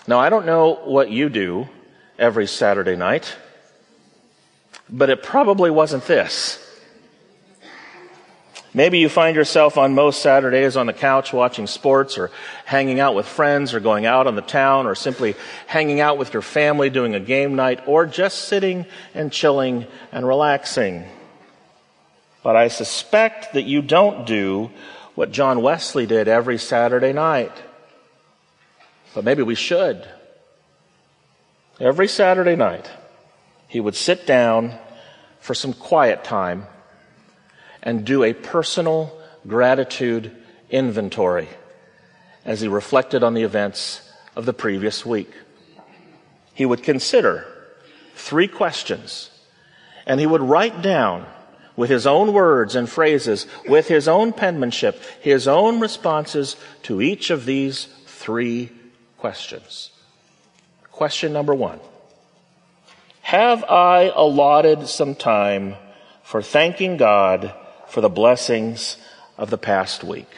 Now, 0.06 0.18
I 0.18 0.28
don't 0.28 0.46
know 0.46 0.75
what 0.85 1.11
you 1.11 1.28
do 1.28 1.68
every 2.18 2.46
Saturday 2.46 2.96
night, 2.96 3.37
but 4.88 5.11
it 5.11 5.23
probably 5.23 5.70
wasn't 5.70 6.04
this. 6.06 6.62
Maybe 8.76 8.99
you 8.99 9.09
find 9.09 9.35
yourself 9.35 9.78
on 9.78 9.95
most 9.95 10.21
Saturdays 10.21 10.76
on 10.76 10.85
the 10.85 10.92
couch 10.92 11.33
watching 11.33 11.66
sports 11.66 12.18
or 12.18 12.30
hanging 12.66 13.00
out 13.00 13.14
with 13.14 13.25
friends 13.26 13.73
or 13.73 13.80
going 13.80 14.04
out 14.04 14.26
on 14.26 14.37
the 14.37 14.42
town 14.42 14.87
or 14.87 14.95
simply 14.95 15.35
hanging 15.66 16.00
out 16.00 16.18
with 16.18 16.35
your 16.35 16.42
family 16.42 16.90
doing 16.90 17.14
a 17.14 17.18
game 17.18 17.56
night 17.56 17.80
or 17.87 18.04
just 18.04 18.49
sitting 18.49 18.85
and 19.14 19.33
chilling 19.33 19.87
and 20.12 20.28
relaxing. 20.28 21.06
But 22.42 22.56
I 22.56 22.68
suspect 22.68 23.54
that 23.54 23.62
you 23.62 23.80
don't 23.80 24.26
do 24.26 24.71
what 25.14 25.33
John 25.33 25.62
Wesley 25.62 26.04
did 26.04 26.28
every 26.28 26.59
Saturday 26.59 27.14
night. 27.14 27.52
But 29.14 29.25
maybe 29.25 29.42
we 29.42 29.54
should. 29.54 30.06
Every 31.80 32.09
Saturday 32.09 32.56
night, 32.56 32.90
he 33.68 33.80
would 33.80 33.95
sit 33.95 34.26
down 34.26 34.78
for 35.40 35.54
some 35.54 35.73
quiet 35.73 36.25
time 36.25 36.66
and 37.87 38.05
do 38.05 38.25
a 38.25 38.35
personal 38.35 39.16
gratitude 39.47 40.33
inventory 40.71 41.49
as 42.45 42.61
he 42.61 42.66
reflected 42.66 43.23
on 43.23 43.33
the 43.33 43.45
events 43.45 44.02
of 44.35 44.45
the 44.45 44.52
previous 44.52 45.07
week. 45.07 45.31
He 46.52 46.66
would 46.66 46.83
consider 46.83 47.47
three 48.16 48.49
questions 48.49 49.31
and 50.05 50.19
he 50.19 50.26
would 50.26 50.43
write 50.43 50.83
down 50.83 51.26
with 51.76 51.88
his 51.88 52.09
own 52.09 52.33
words 52.33 52.75
and 52.75 52.90
phrases, 52.90 53.47
with 53.69 53.87
his 53.87 54.09
own 54.09 54.33
penmanship, 54.33 55.00
his 55.21 55.47
own 55.47 55.78
responses 55.78 56.57
to 56.83 57.00
each 57.00 57.31
of 57.31 57.45
these 57.45 57.85
three 58.07 58.73
questions. 59.16 59.93
Question 60.90 61.33
number 61.33 61.55
one. 61.55 61.78
Have 63.21 63.62
I 63.62 64.11
allotted 64.12 64.88
some 64.88 65.14
time 65.14 65.76
for 66.25 66.43
thanking 66.43 66.97
God 66.97 67.55
for 67.88 68.00
the 68.00 68.09
blessings 68.09 68.97
of 69.38 69.50
the 69.50 69.59
past 69.59 70.05
week? 70.05 70.28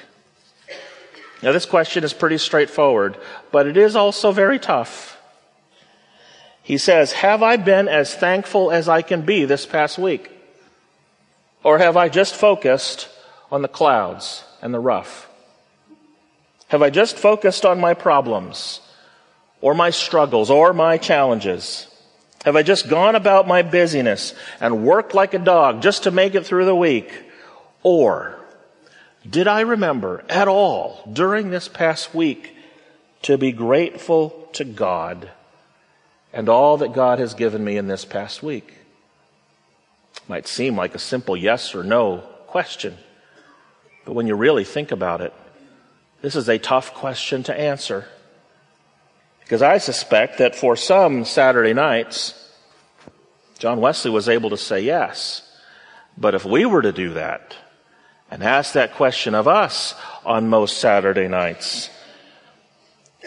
Now, 1.43 1.52
this 1.52 1.67
question 1.67 2.02
is 2.02 2.12
pretty 2.12 2.38
straightforward, 2.38 3.17
but 3.52 3.67
it 3.67 3.76
is 3.76 3.95
also 3.95 4.33
very 4.33 4.59
tough. 4.59 5.17
He 6.62 6.78
says, 6.78 7.12
Have 7.12 7.43
I 7.43 7.57
been 7.57 7.88
as 7.88 8.14
thankful 8.14 8.71
as 8.73 8.88
I 8.88 9.02
can 9.02 9.23
be 9.23 9.45
this 9.45 9.64
past 9.64 9.99
week? 9.99 10.31
Or 11.62 11.78
have 11.78 11.97
I 11.97 12.09
just 12.09 12.35
focused 12.35 13.09
on 13.50 13.62
the 13.62 13.69
clouds 13.69 14.45
and 14.61 14.75
the 14.75 14.81
rough? 14.81 15.28
Have 16.69 16.83
I 16.83 16.90
just 16.90 17.17
focused 17.17 17.64
on 17.64 17.81
my 17.81 17.95
problems 17.95 18.81
or 19.61 19.75
my 19.75 19.90
struggles 19.90 20.50
or 20.50 20.73
my 20.73 20.99
challenges? 20.99 21.87
Have 22.45 22.57
I 22.57 22.62
just 22.62 22.88
gone 22.88 23.14
about 23.14 23.49
my 23.49 23.62
busyness 23.62 24.35
and 24.61 24.85
worked 24.85 25.14
like 25.14 25.35
a 25.35 25.38
dog 25.38 25.83
just 25.83 26.05
to 26.05 26.11
make 26.11 26.35
it 26.35 26.47
through 26.47 26.67
the 26.67 26.76
week? 26.76 27.11
Or 27.82 28.38
did 29.28 29.47
I 29.47 29.61
remember 29.61 30.25
at 30.28 30.49
all 30.49 31.02
during 31.12 31.50
this 31.50 31.68
past 31.68 32.14
week 32.14 32.54
to 33.23 33.37
be 33.37 33.52
grateful 33.52 34.49
to 34.52 34.64
God 34.64 35.30
and 36.32 36.49
all 36.49 36.78
that 36.78 36.92
God 36.92 37.18
has 37.18 37.35
given 37.35 37.64
me 37.64 37.76
in 37.76 37.88
this 37.88 38.04
past 38.04 38.42
week? 38.42 38.75
Might 40.28 40.47
seem 40.47 40.76
like 40.76 40.94
a 40.94 40.99
simple 40.99 41.37
yes 41.37 41.75
or 41.75 41.82
no 41.82 42.18
question, 42.47 42.97
but 44.04 44.14
when 44.14 44.26
you 44.26 44.35
really 44.35 44.64
think 44.64 44.90
about 44.90 45.20
it, 45.20 45.32
This 46.20 46.35
is 46.35 46.49
a 46.49 46.58
tough 46.58 46.94
question 46.94 47.44
to 47.44 47.58
answer. 47.58 48.06
Because 49.40 49.62
I 49.62 49.78
suspect 49.78 50.38
that 50.38 50.56
for 50.56 50.76
some 50.76 51.25
Saturday 51.25 51.73
nights, 51.73 52.35
John 53.58 53.80
Wesley 53.80 54.11
was 54.11 54.28
able 54.28 54.50
to 54.50 54.56
say 54.56 54.80
yes. 54.80 55.42
But 56.16 56.35
if 56.35 56.44
we 56.44 56.66
were 56.66 56.82
to 56.82 56.92
do 56.92 57.14
that 57.14 57.56
and 58.30 58.42
ask 58.42 58.75
that 58.75 58.94
question 58.94 59.35
of 59.35 59.49
us 59.49 59.94
on 60.25 60.49
most 60.49 60.78
Saturday 60.78 61.28
nights, 61.28 61.90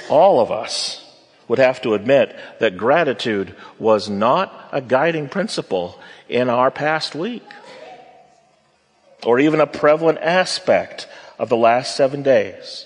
all 0.09 0.39
of 0.39 0.51
us 0.51 1.05
would 1.47 1.59
have 1.59 1.81
to 1.81 1.93
admit 1.93 2.35
that 2.59 2.77
gratitude 2.77 3.55
was 3.77 4.09
not 4.09 4.69
a 4.71 4.81
guiding 4.81 5.27
principle 5.27 5.99
in 6.29 6.49
our 6.49 6.71
past 6.71 7.13
week 7.13 7.43
or 9.25 9.39
even 9.39 9.59
a 9.59 9.67
prevalent 9.67 10.17
aspect 10.19 11.07
of 11.37 11.49
the 11.49 11.57
last 11.57 11.95
seven 11.95 12.23
days. 12.23 12.85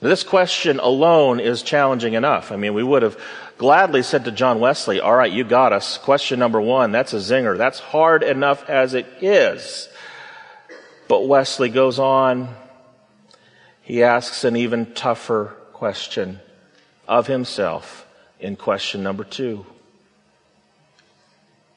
This 0.00 0.24
question 0.24 0.80
alone 0.80 1.38
is 1.38 1.62
challenging 1.62 2.14
enough. 2.14 2.50
I 2.50 2.56
mean, 2.56 2.74
we 2.74 2.82
would 2.82 3.02
have 3.02 3.16
gladly 3.56 4.02
said 4.02 4.24
to 4.24 4.32
John 4.32 4.58
Wesley, 4.58 5.00
All 5.00 5.14
right, 5.14 5.30
you 5.30 5.44
got 5.44 5.72
us. 5.72 5.96
Question 5.98 6.40
number 6.40 6.60
one, 6.60 6.90
that's 6.90 7.12
a 7.12 7.18
zinger. 7.18 7.56
That's 7.56 7.78
hard 7.78 8.24
enough 8.24 8.68
as 8.68 8.94
it 8.94 9.06
is. 9.20 9.88
But 11.12 11.28
Wesley 11.28 11.68
goes 11.68 11.98
on. 11.98 12.48
He 13.82 14.02
asks 14.02 14.44
an 14.44 14.56
even 14.56 14.94
tougher 14.94 15.54
question 15.74 16.40
of 17.06 17.26
himself 17.26 18.06
in 18.40 18.56
question 18.56 19.02
number 19.02 19.22
two. 19.22 19.66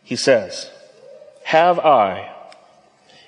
He 0.04 0.15
says, 0.15 0.72
Have 1.44 1.80
I, 1.80 2.34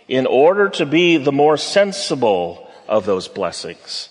in 0.07 0.25
order 0.25 0.69
to 0.69 0.85
be 0.85 1.17
the 1.17 1.33
more 1.33 1.57
sensible 1.57 2.71
of 2.87 3.05
those 3.05 3.27
blessings, 3.27 4.07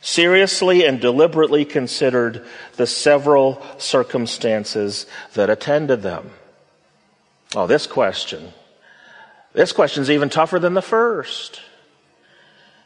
seriously 0.00 0.86
and 0.86 1.02
deliberately 1.02 1.66
considered 1.66 2.46
the 2.76 2.86
several 2.86 3.62
circumstances 3.76 5.04
that 5.34 5.50
attended 5.50 6.00
them? 6.00 6.30
Oh, 7.54 7.66
this 7.66 7.86
question. 7.86 8.54
This 9.56 9.72
question 9.72 10.02
is 10.02 10.10
even 10.10 10.28
tougher 10.28 10.58
than 10.58 10.74
the 10.74 10.82
first. 10.82 11.62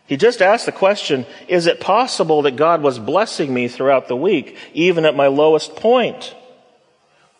He 0.07 0.17
just 0.17 0.41
asked 0.41 0.67
the 0.67 0.73
question, 0.73 1.27
is 1.49 1.67
it 1.67 1.81
possible 1.81 2.43
that 2.43 2.55
God 2.55 2.81
was 2.81 3.00
blessing 3.00 3.53
me 3.53 3.67
throughout 3.67 4.07
the 4.07 4.17
week, 4.17 4.57
even 4.73 5.05
at 5.05 5.17
my 5.17 5.27
lowest 5.27 5.75
point? 5.75 6.33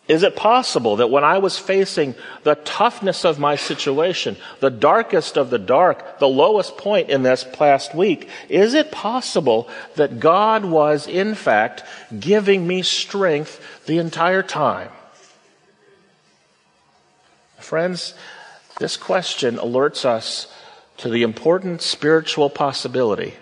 Is 0.09 0.23
it 0.23 0.35
possible 0.35 0.97
that 0.97 1.09
when 1.09 1.23
I 1.23 1.37
was 1.37 1.57
facing 1.57 2.13
the 2.43 2.55
toughness 2.55 3.23
of 3.23 3.39
my 3.39 3.55
situation, 3.55 4.35
the 4.59 4.69
darkest 4.69 5.37
of 5.37 5.49
the 5.49 5.59
dark, 5.59 6.19
the 6.19 6.27
lowest 6.27 6.75
point 6.75 7.09
in 7.09 7.23
this 7.23 7.45
past 7.53 7.95
week, 7.95 8.27
is 8.49 8.73
it 8.73 8.91
possible 8.91 9.69
that 9.95 10.19
God 10.19 10.65
was 10.65 11.07
in 11.07 11.35
fact 11.35 11.83
giving 12.19 12.67
me 12.67 12.81
strength 12.81 13.85
the 13.85 13.97
entire 13.97 14.43
time? 14.43 14.89
Friends, 17.59 18.13
this 18.79 18.97
question 18.97 19.57
alerts 19.57 20.05
us 20.05 20.47
to 20.97 21.09
the 21.09 21.23
important 21.23 21.81
spiritual 21.81 22.49
possibility 22.49 23.33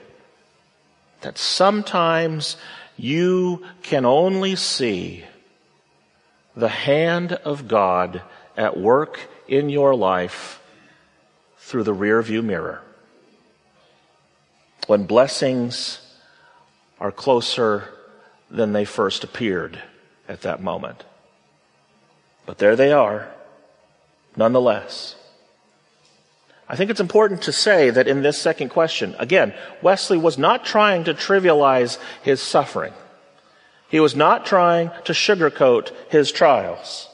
that 1.22 1.38
sometimes 1.38 2.56
you 2.98 3.64
can 3.82 4.06
only 4.06 4.56
see 4.56 5.24
the 6.56 6.70
hand 6.70 7.34
of 7.34 7.68
God 7.68 8.22
at 8.58 8.78
work 8.78 9.20
in 9.48 9.70
your 9.70 9.96
life 9.96 10.62
through 11.58 11.84
the 11.84 11.96
rearview 11.96 12.44
mirror. 12.44 12.82
When 14.88 15.06
blessings 15.06 16.00
are 17.00 17.12
closer 17.12 17.90
than 18.50 18.74
they 18.74 18.86
first 18.86 19.24
appeared 19.24 19.82
at 20.28 20.42
that 20.42 20.62
moment. 20.62 21.06
But 22.46 22.58
there 22.58 22.76
they 22.76 22.92
are, 22.92 23.30
nonetheless. 24.36 25.16
I 26.70 26.76
think 26.76 26.92
it's 26.92 27.00
important 27.00 27.42
to 27.44 27.52
say 27.52 27.90
that 27.90 28.08
in 28.08 28.22
this 28.22 28.40
second 28.40 28.70
question, 28.70 29.16
again, 29.18 29.56
Wesley 29.82 30.20
was 30.20 30.38
not 30.38 30.66
trying 30.66 31.04
to 31.06 31.16
trivialize 31.16 31.98
his 32.22 32.42
suffering. 32.42 32.94
He 33.90 34.00
was 34.00 34.16
not 34.16 34.46
trying 34.46 34.92
to 35.06 35.14
sugarcoat 35.14 35.92
his 36.10 36.32
trials. 36.32 37.10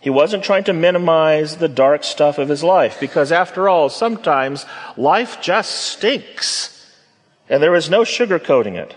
He 0.00 0.08
wasn't 0.08 0.44
trying 0.44 0.64
to 0.64 0.72
minimize 0.72 1.56
the 1.56 1.68
dark 1.68 2.04
stuff 2.04 2.38
of 2.38 2.48
his 2.48 2.62
life 2.62 2.98
because 3.00 3.32
after 3.32 3.68
all, 3.68 3.88
sometimes 3.88 4.64
life 4.96 5.42
just 5.42 5.72
stinks 5.72 6.76
and 7.48 7.60
there 7.60 7.74
is 7.74 7.90
no 7.90 8.02
sugarcoating 8.02 8.76
it. 8.76 8.94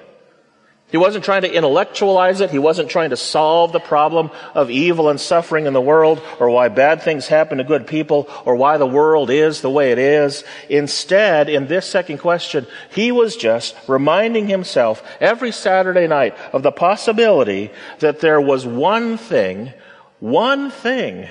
He 0.94 0.98
wasn't 0.98 1.26
trying 1.26 1.42
to 1.42 1.52
intellectualize 1.52 2.40
it. 2.40 2.52
He 2.52 2.60
wasn't 2.60 2.88
trying 2.88 3.10
to 3.10 3.18
solve 3.18 3.72
the 3.72 3.80
problem 3.80 4.30
of 4.54 4.70
evil 4.70 5.10
and 5.10 5.20
suffering 5.20 5.66
in 5.66 5.74
the 5.74 5.82
world 5.82 6.22
or 6.40 6.52
why 6.52 6.68
bad 6.68 7.02
things 7.02 7.26
happen 7.26 7.58
to 7.58 7.64
good 7.64 7.88
people 7.88 8.30
or 8.46 8.56
why 8.56 8.78
the 8.78 8.86
world 8.86 9.32
is 9.32 9.62
the 9.62 9.72
way 9.72 9.92
it 9.92 9.98
is. 9.98 10.44
Instead, 10.70 11.50
in 11.50 11.66
this 11.66 11.88
second 11.88 12.20
question, 12.20 12.68
he 12.92 13.12
was 13.12 13.36
just 13.36 13.76
reminding 13.88 14.48
himself 14.48 15.02
every 15.20 15.52
Saturday 15.52 16.06
night 16.06 16.38
of 16.54 16.62
the 16.62 16.72
possibility 16.72 17.72
that 17.98 18.20
there 18.20 18.40
was 18.40 18.64
one 18.64 19.18
thing, 19.18 19.74
one 20.20 20.70
thing 20.70 21.28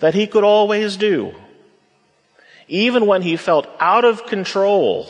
that 0.00 0.14
he 0.14 0.26
could 0.26 0.42
always 0.42 0.96
do. 0.96 1.32
Even 2.66 3.06
when 3.06 3.22
he 3.22 3.36
felt 3.36 3.68
out 3.78 4.04
of 4.04 4.26
control 4.26 5.06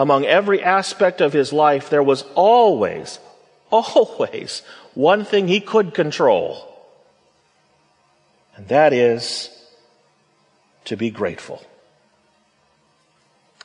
among 0.00 0.24
every 0.24 0.62
aspect 0.62 1.20
of 1.20 1.34
his 1.34 1.52
life, 1.52 1.90
there 1.90 2.02
was 2.02 2.24
always, 2.34 3.18
always 3.70 4.62
one 4.94 5.26
thing 5.26 5.46
he 5.46 5.60
could 5.60 5.92
control. 5.92 6.66
And 8.56 8.66
that 8.68 8.94
is 8.94 9.50
to 10.86 10.96
be 10.96 11.10
grateful. 11.10 11.62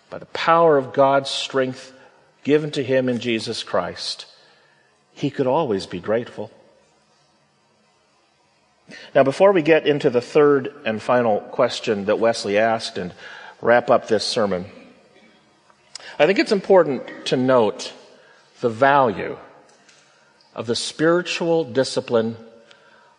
By 0.09 0.17
the 0.17 0.25
power 0.25 0.77
of 0.77 0.91
God's 0.91 1.29
strength 1.29 1.93
given 2.43 2.69
to 2.71 2.83
him 2.83 3.07
in 3.07 3.19
Jesus 3.19 3.63
Christ, 3.63 4.25
he 5.13 5.29
could 5.29 5.47
always 5.47 5.85
be 5.85 6.01
grateful. 6.01 6.51
Now, 9.15 9.23
before 9.23 9.53
we 9.53 9.61
get 9.61 9.87
into 9.87 10.09
the 10.09 10.19
third 10.19 10.73
and 10.85 11.01
final 11.01 11.39
question 11.39 12.05
that 12.05 12.19
Wesley 12.19 12.57
asked 12.57 12.97
and 12.97 13.13
wrap 13.61 13.89
up 13.89 14.09
this 14.09 14.25
sermon, 14.25 14.65
I 16.17 16.25
think 16.25 16.39
it's 16.39 16.53
important 16.53 17.25
to 17.25 17.35
note 17.35 17.91
the 18.61 18.69
value 18.69 19.37
of 20.53 20.65
the 20.65 20.75
spiritual 20.75 21.65
discipline 21.65 22.37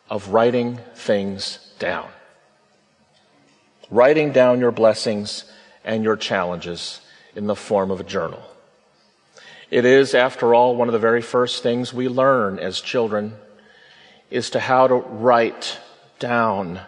of 0.09 0.31
writing 0.31 0.81
things 0.95 1.59
down. 1.79 2.09
Writing 3.91 4.33
down 4.33 4.61
your 4.61 4.71
blessings 4.73 5.45
and 5.85 6.05
your 6.05 6.17
challenges 6.17 7.03
in 7.35 7.47
the 7.47 7.55
form 7.55 7.91
of 7.91 8.01
a 8.01 8.05
journal. 8.05 8.43
It 9.71 9.85
is, 9.85 10.15
after 10.15 10.55
all, 10.55 10.75
one 10.75 10.89
of 10.89 10.93
the 10.93 10.99
very 10.99 11.21
first 11.21 11.63
things 11.63 11.93
we 11.93 12.09
learn 12.09 12.59
as 12.59 12.81
children 12.81 13.35
is 14.31 14.49
to 14.51 14.61
how 14.61 14.87
to 14.87 14.95
write 14.95 15.79
down 16.19 16.81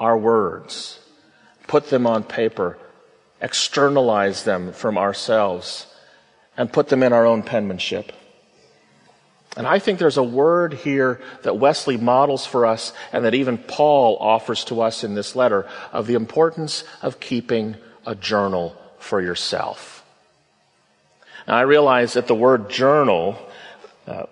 our 0.00 0.16
words, 0.16 1.00
put 1.66 1.90
them 1.90 2.06
on 2.06 2.22
paper, 2.24 2.78
externalize 3.44 4.44
them 4.44 4.72
from 4.72 4.96
ourselves 4.96 5.86
and 6.56 6.72
put 6.72 6.88
them 6.88 7.02
in 7.02 7.12
our 7.12 7.26
own 7.26 7.42
penmanship. 7.42 8.10
And 9.54 9.66
I 9.66 9.78
think 9.78 9.98
there's 9.98 10.16
a 10.16 10.22
word 10.22 10.72
here 10.72 11.20
that 11.42 11.58
Wesley 11.58 11.98
models 11.98 12.46
for 12.46 12.64
us 12.64 12.94
and 13.12 13.24
that 13.24 13.34
even 13.34 13.58
Paul 13.58 14.16
offers 14.18 14.64
to 14.64 14.80
us 14.80 15.04
in 15.04 15.14
this 15.14 15.36
letter 15.36 15.68
of 15.92 16.06
the 16.06 16.14
importance 16.14 16.84
of 17.02 17.20
keeping 17.20 17.76
a 18.06 18.14
journal 18.14 18.74
for 18.98 19.20
yourself. 19.20 20.04
I 21.46 21.60
realize 21.60 22.14
that 22.14 22.26
the 22.26 22.34
word 22.34 22.70
journal 22.70 23.38
uh, 24.06 24.24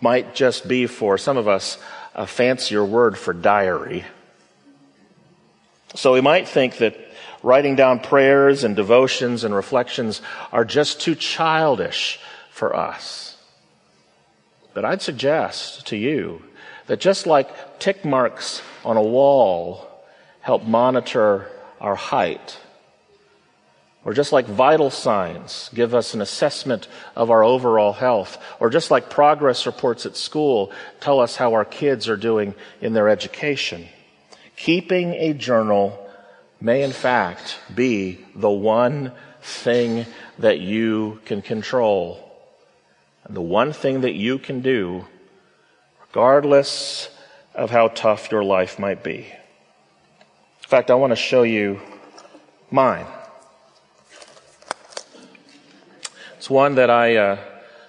might 0.00 0.34
just 0.34 0.66
be 0.66 0.88
for 0.88 1.16
some 1.16 1.36
of 1.36 1.46
us 1.46 1.78
a 2.12 2.26
fancier 2.26 2.84
word 2.84 3.16
for 3.16 3.32
diary. 3.32 4.04
So 5.94 6.12
we 6.12 6.20
might 6.20 6.48
think 6.48 6.78
that 6.78 6.96
writing 7.42 7.76
down 7.76 8.00
prayers 8.00 8.64
and 8.64 8.76
devotions 8.76 9.44
and 9.44 9.54
reflections 9.54 10.22
are 10.52 10.64
just 10.64 11.00
too 11.00 11.14
childish 11.14 12.20
for 12.50 12.74
us. 12.74 13.36
But 14.74 14.84
I'd 14.84 15.02
suggest 15.02 15.86
to 15.88 15.96
you 15.96 16.42
that 16.86 17.00
just 17.00 17.26
like 17.26 17.78
tick 17.78 18.04
marks 18.04 18.62
on 18.84 18.96
a 18.96 19.02
wall 19.02 19.88
help 20.40 20.64
monitor 20.64 21.46
our 21.80 21.94
height, 21.94 22.58
or 24.04 24.12
just 24.12 24.32
like 24.32 24.46
vital 24.46 24.90
signs 24.90 25.70
give 25.74 25.94
us 25.94 26.14
an 26.14 26.20
assessment 26.20 26.88
of 27.14 27.30
our 27.30 27.44
overall 27.44 27.92
health, 27.92 28.42
or 28.58 28.70
just 28.70 28.90
like 28.90 29.10
progress 29.10 29.66
reports 29.66 30.06
at 30.06 30.16
school 30.16 30.72
tell 31.00 31.20
us 31.20 31.36
how 31.36 31.52
our 31.54 31.64
kids 31.64 32.08
are 32.08 32.16
doing 32.16 32.54
in 32.80 32.92
their 32.92 33.08
education, 33.08 33.86
keeping 34.56 35.12
a 35.14 35.32
journal 35.32 35.98
may 36.62 36.82
in 36.82 36.92
fact 36.92 37.58
be 37.74 38.24
the 38.36 38.50
one 38.50 39.12
thing 39.42 40.06
that 40.38 40.60
you 40.60 41.20
can 41.24 41.42
control. 41.42 42.32
And 43.24 43.36
the 43.36 43.40
one 43.40 43.72
thing 43.72 44.02
that 44.02 44.14
you 44.14 44.38
can 44.38 44.60
do, 44.60 45.06
regardless 46.06 47.08
of 47.54 47.70
how 47.70 47.88
tough 47.88 48.30
your 48.30 48.44
life 48.44 48.78
might 48.78 49.02
be. 49.02 49.26
In 50.62 50.68
fact, 50.68 50.90
I 50.90 50.94
want 50.94 51.10
to 51.10 51.16
show 51.16 51.42
you 51.42 51.80
mine. 52.70 53.06
It's 56.36 56.48
one 56.48 56.76
that 56.76 56.90
I 56.90 57.16
uh, 57.16 57.38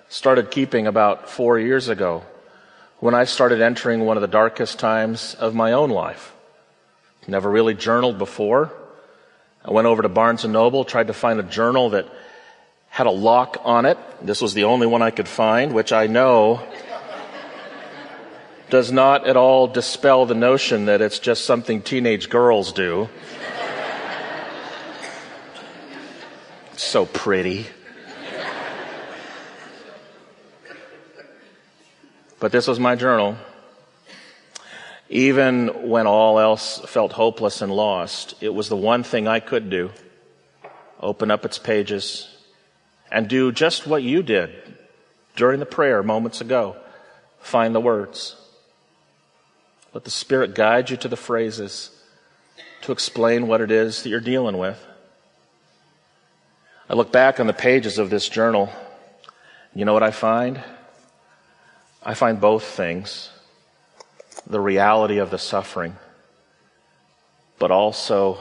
started 0.09 0.51
keeping 0.51 0.87
about 0.87 1.29
four 1.29 1.57
years 1.59 1.89
ago 1.89 2.23
when 2.99 3.13
I 3.13 3.23
started 3.23 3.61
entering 3.61 4.01
one 4.01 4.17
of 4.17 4.21
the 4.21 4.27
darkest 4.27 4.79
times 4.79 5.35
of 5.35 5.55
my 5.55 5.71
own 5.71 5.89
life. 5.89 6.32
Never 7.27 7.49
really 7.49 7.73
journaled 7.73 8.17
before. 8.17 8.71
I 9.63 9.71
went 9.71 9.87
over 9.87 10.01
to 10.01 10.09
Barnes 10.09 10.43
and 10.43 10.51
Noble, 10.51 10.83
tried 10.83 11.07
to 11.07 11.13
find 11.13 11.39
a 11.39 11.43
journal 11.43 11.91
that 11.91 12.05
had 12.89 13.07
a 13.07 13.11
lock 13.11 13.57
on 13.63 13.85
it. 13.85 13.97
This 14.21 14.41
was 14.41 14.53
the 14.53 14.65
only 14.65 14.87
one 14.87 15.01
I 15.01 15.09
could 15.09 15.27
find, 15.27 15.73
which 15.73 15.93
I 15.93 16.07
know 16.07 16.61
does 18.69 18.91
not 18.91 19.25
at 19.25 19.37
all 19.37 19.67
dispel 19.67 20.25
the 20.25 20.35
notion 20.35 20.85
that 20.85 21.01
it's 21.01 21.19
just 21.19 21.45
something 21.45 21.81
teenage 21.81 22.29
girls 22.29 22.73
do. 22.73 23.07
so 26.75 27.05
pretty. 27.05 27.67
But 32.39 32.51
this 32.51 32.67
was 32.67 32.79
my 32.79 32.95
journal. 32.95 33.37
Even 35.09 35.89
when 35.89 36.07
all 36.07 36.39
else 36.39 36.79
felt 36.87 37.11
hopeless 37.11 37.61
and 37.61 37.71
lost, 37.71 38.35
it 38.41 38.53
was 38.53 38.69
the 38.69 38.77
one 38.77 39.03
thing 39.03 39.27
I 39.27 39.39
could 39.39 39.69
do. 39.69 39.91
Open 40.99 41.29
up 41.29 41.45
its 41.45 41.59
pages 41.59 42.29
and 43.11 43.27
do 43.27 43.51
just 43.51 43.85
what 43.85 44.01
you 44.01 44.23
did 44.23 44.51
during 45.35 45.59
the 45.59 45.65
prayer 45.65 46.01
moments 46.01 46.41
ago. 46.41 46.77
Find 47.39 47.75
the 47.75 47.81
words. 47.81 48.35
Let 49.93 50.05
the 50.05 50.11
Spirit 50.11 50.55
guide 50.55 50.89
you 50.89 50.97
to 50.97 51.07
the 51.07 51.17
phrases 51.17 51.91
to 52.81 52.91
explain 52.91 53.47
what 53.47 53.61
it 53.61 53.69
is 53.69 54.03
that 54.03 54.09
you're 54.09 54.19
dealing 54.19 54.57
with. 54.57 54.83
I 56.89 56.95
look 56.95 57.11
back 57.11 57.39
on 57.39 57.47
the 57.47 57.53
pages 57.53 57.97
of 57.97 58.09
this 58.09 58.27
journal. 58.27 58.69
You 59.75 59.85
know 59.85 59.93
what 59.93 60.03
I 60.03 60.11
find? 60.11 60.63
I 62.01 62.13
find 62.13 62.39
both 62.39 62.63
things 62.63 63.29
the 64.47 64.59
reality 64.59 65.17
of 65.17 65.29
the 65.29 65.37
suffering, 65.37 65.95
but 67.59 67.71
also 67.71 68.37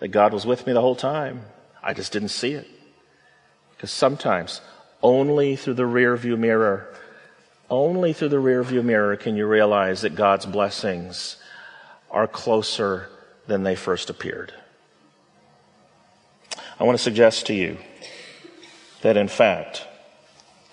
that 0.00 0.08
God 0.08 0.32
was 0.32 0.46
with 0.46 0.66
me 0.66 0.72
the 0.72 0.80
whole 0.80 0.96
time. 0.96 1.42
I 1.82 1.92
just 1.92 2.12
didn't 2.12 2.28
see 2.28 2.52
it. 2.52 2.68
Because 3.76 3.90
sometimes, 3.90 4.60
only 5.02 5.56
through 5.56 5.74
the 5.74 5.86
rear 5.86 6.16
view 6.16 6.36
mirror, 6.36 6.92
only 7.70 8.12
through 8.12 8.30
the 8.30 8.40
rear 8.40 8.62
view 8.62 8.82
mirror 8.82 9.16
can 9.16 9.36
you 9.36 9.46
realize 9.46 10.02
that 10.02 10.14
God's 10.14 10.46
blessings 10.46 11.36
are 12.10 12.26
closer 12.26 13.08
than 13.46 13.62
they 13.62 13.74
first 13.74 14.10
appeared. 14.10 14.52
I 16.80 16.84
want 16.84 16.96
to 16.96 17.02
suggest 17.02 17.46
to 17.46 17.54
you 17.54 17.78
that 19.02 19.16
in 19.16 19.28
fact, 19.28 19.86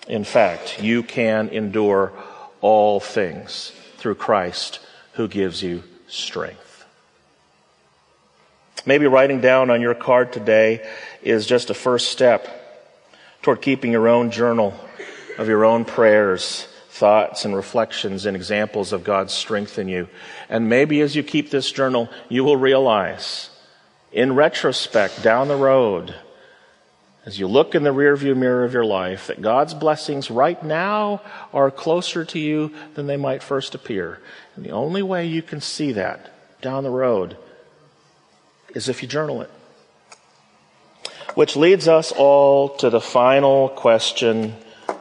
in 0.08 0.24
fact, 0.24 0.82
you 0.82 1.02
can 1.02 1.48
endure 1.48 2.12
all 2.60 3.00
things 3.00 3.72
through 4.06 4.14
Christ 4.14 4.78
who 5.14 5.26
gives 5.26 5.64
you 5.64 5.82
strength. 6.06 6.84
Maybe 8.86 9.08
writing 9.08 9.40
down 9.40 9.68
on 9.68 9.80
your 9.80 9.96
card 9.96 10.32
today 10.32 10.88
is 11.22 11.44
just 11.44 11.70
a 11.70 11.74
first 11.74 12.12
step 12.12 12.46
toward 13.42 13.60
keeping 13.60 13.90
your 13.90 14.06
own 14.06 14.30
journal 14.30 14.78
of 15.38 15.48
your 15.48 15.64
own 15.64 15.84
prayers, 15.84 16.68
thoughts, 16.88 17.44
and 17.44 17.56
reflections 17.56 18.26
and 18.26 18.36
examples 18.36 18.92
of 18.92 19.02
God's 19.02 19.34
strength 19.34 19.76
in 19.76 19.88
you. 19.88 20.06
And 20.48 20.68
maybe 20.68 21.00
as 21.00 21.16
you 21.16 21.24
keep 21.24 21.50
this 21.50 21.72
journal, 21.72 22.08
you 22.28 22.44
will 22.44 22.56
realize, 22.56 23.50
in 24.12 24.36
retrospect, 24.36 25.20
down 25.24 25.48
the 25.48 25.56
road, 25.56 26.14
as 27.26 27.40
you 27.40 27.48
look 27.48 27.74
in 27.74 27.82
the 27.82 27.92
rearview 27.92 28.36
mirror 28.36 28.64
of 28.64 28.72
your 28.72 28.84
life, 28.84 29.26
that 29.26 29.42
God's 29.42 29.74
blessings 29.74 30.30
right 30.30 30.62
now 30.62 31.20
are 31.52 31.72
closer 31.72 32.24
to 32.24 32.38
you 32.38 32.72
than 32.94 33.08
they 33.08 33.16
might 33.16 33.42
first 33.42 33.74
appear. 33.74 34.20
And 34.54 34.64
the 34.64 34.70
only 34.70 35.02
way 35.02 35.26
you 35.26 35.42
can 35.42 35.60
see 35.60 35.90
that 35.92 36.32
down 36.62 36.84
the 36.84 36.90
road 36.90 37.36
is 38.74 38.88
if 38.88 39.02
you 39.02 39.08
journal 39.08 39.42
it. 39.42 39.50
Which 41.34 41.56
leads 41.56 41.88
us 41.88 42.12
all 42.12 42.68
to 42.76 42.90
the 42.90 43.00
final 43.00 43.70
question 43.70 44.54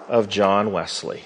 of 0.07 0.27
John 0.27 0.71
Wesley. 0.71 1.23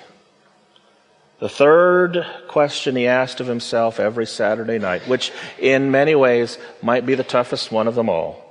The 1.39 1.47
third 1.47 2.25
question 2.49 2.97
he 2.97 3.07
asked 3.07 3.39
of 3.39 3.47
himself 3.47 4.01
every 4.01 4.25
Saturday 4.25 4.77
night, 4.77 5.07
which 5.07 5.31
in 5.57 5.91
many 5.91 6.13
ways 6.13 6.57
might 6.81 7.05
be 7.05 7.15
the 7.15 7.23
toughest 7.23 7.71
one 7.71 7.87
of 7.87 7.95
them 7.95 8.09
all, 8.09 8.43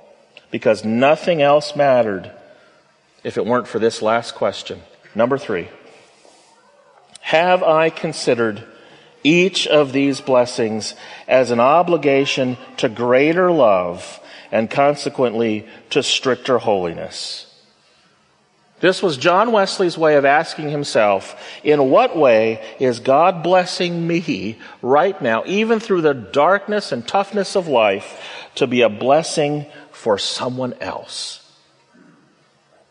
because 0.49 0.83
nothing 0.83 1.43
else 1.43 1.75
mattered 1.75 2.31
if 3.23 3.37
it 3.37 3.45
weren't 3.45 3.67
for 3.67 3.79
this 3.79 4.01
last 4.01 4.35
question. 4.35 4.81
Number 5.15 5.37
three. 5.37 5.69
Have 7.21 7.61
I 7.63 7.89
considered 7.89 8.63
each 9.23 9.67
of 9.67 9.91
these 9.91 10.21
blessings 10.21 10.95
as 11.27 11.51
an 11.51 11.59
obligation 11.59 12.57
to 12.77 12.89
greater 12.89 13.51
love 13.51 14.19
and 14.51 14.69
consequently 14.69 15.67
to 15.91 16.01
stricter 16.01 16.57
holiness? 16.57 17.45
This 18.79 19.03
was 19.03 19.17
John 19.17 19.51
Wesley's 19.51 19.97
way 19.97 20.15
of 20.15 20.23
asking 20.23 20.69
himself, 20.69 21.35
in 21.63 21.89
what 21.89 22.15
way 22.15 22.63
is 22.79 23.01
God 23.01 23.43
blessing 23.43 24.07
me 24.07 24.57
right 24.81 25.21
now, 25.21 25.43
even 25.45 25.81
through 25.81 26.01
the 26.01 26.13
darkness 26.13 26.93
and 26.93 27.05
toughness 27.05 27.57
of 27.57 27.67
life, 27.67 28.23
to 28.55 28.67
be 28.67 28.81
a 28.81 28.89
blessing 28.89 29.65
for 29.91 30.17
someone 30.17 30.73
else? 30.79 31.45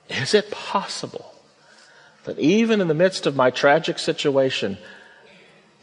Is 0.09 0.35
it 0.35 0.51
possible 0.51 1.35
that 2.25 2.39
even 2.39 2.81
in 2.81 2.89
the 2.89 2.95
midst 2.95 3.27
of 3.27 3.37
my 3.37 3.51
tragic 3.51 3.99
situation, 3.99 4.79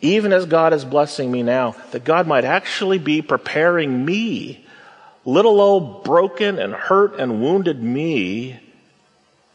even 0.02 0.34
as 0.34 0.46
God 0.46 0.74
is 0.74 0.86
blessing 0.86 1.32
me 1.32 1.44
now, 1.44 1.76
that 1.92 2.04
God 2.04 2.28
might 2.28 2.46
actually 2.46 3.00
be 3.00 3.22
preparing 3.22 4.06
me, 4.06 4.66
little 5.24 5.62
old 5.62 6.04
broken 6.04 6.60
and 6.60 6.74
hurt 6.74 7.20
and 7.20 7.42
wounded 7.42 7.82
me, 7.82 8.60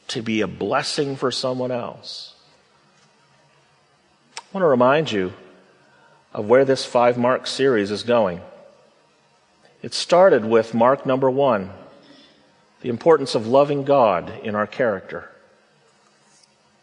to 0.09 0.23
be 0.23 0.41
a 0.41 0.49
blessing 0.49 1.15
for 1.17 1.31
someone 1.31 1.71
else? 1.71 2.35
I 4.37 4.43
want 4.53 4.65
to 4.65 4.69
remind 4.69 5.13
you 5.13 5.33
of 6.33 6.47
where 6.47 6.65
this 6.65 6.85
five 6.85 7.17
mark 7.17 7.47
series 7.47 7.91
is 7.93 8.03
going. 8.03 8.41
It 9.83 9.95
started 9.95 10.45
with 10.45 10.75
mark 10.75 11.07
number 11.07 11.31
one 11.31 11.71
the 12.81 12.89
importance 12.89 13.35
of 13.35 13.47
loving 13.47 13.85
God 13.85 14.33
in 14.43 14.55
our 14.55 14.67
character. 14.67 15.31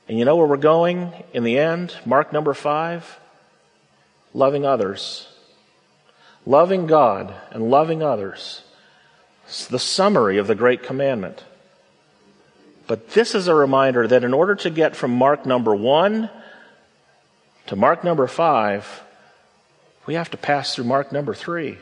And 0.07 0.17
you 0.17 0.25
know 0.25 0.35
where 0.35 0.47
we're 0.47 0.57
going 0.57 1.11
in 1.33 1.43
the 1.43 1.57
end? 1.57 1.95
Mark 2.05 2.31
number 2.31 2.53
five 2.53 3.19
loving 4.33 4.65
others. 4.65 5.27
Loving 6.45 6.85
God 6.85 7.33
and 7.51 7.69
loving 7.69 8.03
others. 8.03 8.61
It's 9.45 9.67
the 9.67 9.79
summary 9.79 10.37
of 10.37 10.47
the 10.47 10.55
Great 10.55 10.83
Commandment. 10.83 11.43
But 12.85 13.11
this 13.11 13.35
is 13.35 13.47
a 13.47 13.55
reminder 13.55 14.07
that 14.07 14.23
in 14.23 14.33
order 14.33 14.55
to 14.55 14.69
get 14.69 14.95
from 14.95 15.11
Mark 15.11 15.45
number 15.45 15.75
one 15.75 16.29
to 17.67 17.75
Mark 17.75 18.03
number 18.03 18.27
five, 18.27 19.03
we 20.05 20.13
have 20.13 20.31
to 20.31 20.37
pass 20.37 20.73
through 20.73 20.85
Mark 20.85 21.11
number 21.11 21.33
three. 21.33 21.77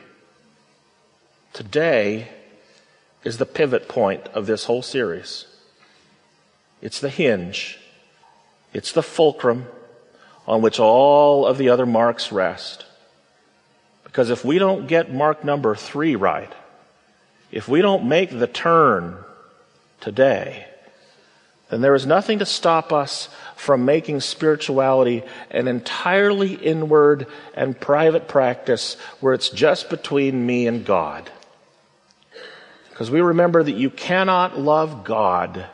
Today, 1.52 2.28
is 3.26 3.38
the 3.38 3.44
pivot 3.44 3.88
point 3.88 4.22
of 4.28 4.46
this 4.46 4.66
whole 4.66 4.82
series. 4.82 5.46
It's 6.80 7.00
the 7.00 7.08
hinge. 7.08 7.76
It's 8.72 8.92
the 8.92 9.02
fulcrum 9.02 9.66
on 10.46 10.62
which 10.62 10.78
all 10.78 11.44
of 11.44 11.58
the 11.58 11.68
other 11.68 11.86
marks 11.86 12.30
rest. 12.30 12.86
Because 14.04 14.30
if 14.30 14.44
we 14.44 14.60
don't 14.60 14.86
get 14.86 15.12
mark 15.12 15.42
number 15.42 15.74
three 15.74 16.14
right, 16.14 16.52
if 17.50 17.66
we 17.66 17.82
don't 17.82 18.08
make 18.08 18.30
the 18.30 18.46
turn 18.46 19.16
today, 20.00 20.68
then 21.68 21.80
there 21.80 21.96
is 21.96 22.06
nothing 22.06 22.38
to 22.38 22.46
stop 22.46 22.92
us 22.92 23.28
from 23.56 23.84
making 23.84 24.20
spirituality 24.20 25.24
an 25.50 25.66
entirely 25.66 26.54
inward 26.54 27.26
and 27.56 27.80
private 27.80 28.28
practice 28.28 28.94
where 29.18 29.34
it's 29.34 29.48
just 29.48 29.90
between 29.90 30.46
me 30.46 30.68
and 30.68 30.84
God. 30.84 31.28
Because 32.96 33.10
we 33.10 33.20
remember 33.20 33.62
that 33.62 33.76
you 33.76 33.90
cannot 33.90 34.58
love 34.58 35.04
God 35.04 35.66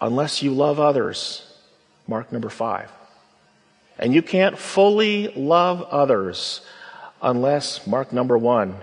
unless 0.00 0.42
you 0.42 0.50
love 0.50 0.80
others. 0.80 1.46
Mark 2.08 2.32
number 2.32 2.48
five. 2.48 2.90
And 3.98 4.14
you 4.14 4.22
can't 4.22 4.56
fully 4.56 5.28
love 5.36 5.82
others 5.82 6.62
unless, 7.20 7.86
mark 7.86 8.14
number 8.14 8.38
one, 8.38 8.76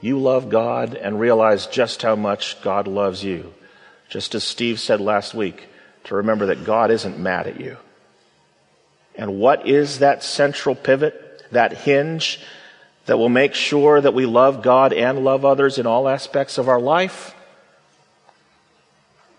you 0.00 0.18
love 0.18 0.48
God 0.48 0.94
and 0.94 1.20
realize 1.20 1.68
just 1.68 2.02
how 2.02 2.16
much 2.16 2.60
God 2.60 2.88
loves 2.88 3.22
you. 3.22 3.54
just 4.08 4.34
as 4.34 4.42
Steve 4.42 4.80
said 4.80 5.00
last 5.00 5.32
week, 5.32 5.68
to 6.04 6.16
remember 6.16 6.46
that 6.46 6.64
God 6.64 6.90
isn't 6.90 7.20
mad 7.20 7.46
at 7.46 7.60
you. 7.60 7.76
And 9.14 9.38
what 9.38 9.68
is 9.68 10.00
that 10.00 10.24
central 10.24 10.74
pivot, 10.74 11.44
that 11.52 11.72
hinge 11.72 12.40
that 13.06 13.18
will 13.18 13.28
make 13.28 13.54
sure 13.54 14.00
that 14.00 14.14
we 14.14 14.26
love 14.26 14.62
God 14.62 14.92
and 14.92 15.24
love 15.24 15.44
others 15.44 15.78
in 15.78 15.86
all 15.86 16.08
aspects 16.08 16.58
of 16.58 16.68
our 16.68 16.80
life? 16.80 17.34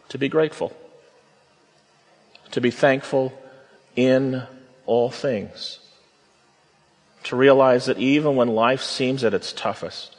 To 0.10 0.18
be 0.18 0.30
grateful. 0.30 0.76
To 2.52 2.62
be 2.62 2.72
thankful 2.72 3.34
in 3.96 4.44
all 4.86 5.10
things. 5.10 5.80
To 7.24 7.36
realize 7.36 7.86
that 7.86 7.98
even 7.98 8.36
when 8.36 8.50
life 8.50 8.82
seems 8.82 9.24
at 9.24 9.34
its 9.34 9.52
toughest, 9.52 10.16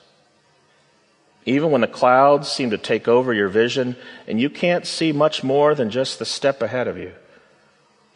even 1.45 1.71
when 1.71 1.81
the 1.81 1.87
clouds 1.87 2.51
seem 2.51 2.71
to 2.71 2.79
take 2.79 3.07
over 3.07 3.33
your 3.33 3.49
vision 3.49 3.95
and 4.27 4.41
you 4.41 4.51
can't 4.51 4.85
see 4.85 5.13
much 5.13 5.45
more 5.45 5.77
than 5.77 5.91
just 5.91 6.19
the 6.19 6.25
step 6.25 6.61
ahead 6.61 6.89
of 6.89 6.99
you, 6.99 7.13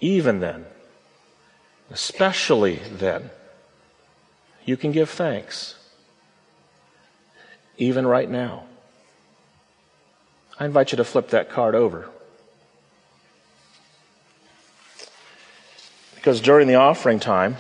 even 0.01 0.41
then, 0.41 0.65
especially 1.91 2.81
then, 2.91 3.31
you 4.65 4.77
can 4.77 4.93
give 4.93 5.11
thanks. 5.11 5.75
Even 7.77 8.07
right 8.07 8.29
now. 8.29 8.65
I 10.59 10.67
invite 10.67 10.93
you 10.93 10.97
to 10.97 11.05
flip 11.05 11.31
that 11.31 11.49
card 11.49 11.75
over. 11.75 12.09
Because 16.15 16.43
during 16.43 16.69
the 16.69 16.75
offering 16.75 17.19
time, 17.19 17.57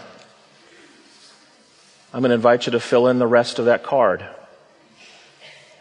I'm 2.13 2.21
going 2.21 2.31
to 2.31 2.35
invite 2.35 2.67
you 2.67 2.73
to 2.73 2.81
fill 2.81 3.07
in 3.07 3.19
the 3.19 3.27
rest 3.27 3.59
of 3.59 3.65
that 3.65 3.83
card 3.83 4.27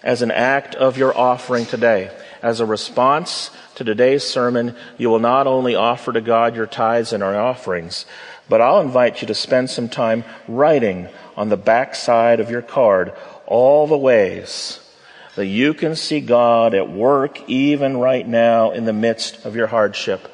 as 0.02 0.22
an 0.22 0.32
act 0.32 0.76
of 0.76 0.98
your 0.98 1.16
offering 1.18 1.66
today. 1.66 2.10
As 2.42 2.62
a 2.62 2.66
response 2.66 3.52
to 3.76 3.84
today's 3.84 4.24
sermon, 4.24 4.76
you 4.98 5.10
will 5.10 5.20
not 5.20 5.46
only 5.46 5.76
offer 5.76 6.14
to 6.14 6.22
God 6.22 6.56
your 6.56 6.68
tithes 6.68 7.12
and 7.12 7.22
our 7.22 7.36
offerings, 7.36 8.06
but 8.50 8.62
I'll 8.62 8.82
invite 8.82 9.22
you 9.22 9.28
to 9.28 9.36
spend 9.36 9.70
some 9.70 9.88
time 9.88 10.26
writing 10.48 11.08
on 11.38 11.50
the 11.50 11.58
back 11.58 11.96
side 11.96 12.40
of 12.40 12.50
your 12.50 12.62
card 12.62 13.14
all 13.46 13.88
the 13.88 13.98
ways 13.98 14.80
that 15.36 15.46
you 15.46 15.74
can 15.74 15.96
see 15.96 16.20
God 16.20 16.74
at 16.74 16.90
work 16.90 17.50
even 17.50 17.98
right 17.98 18.28
now 18.28 18.72
in 18.72 18.86
the 18.86 18.94
midst 18.94 19.46
of 19.46 19.56
your 19.56 19.68
hardship. 19.68 20.28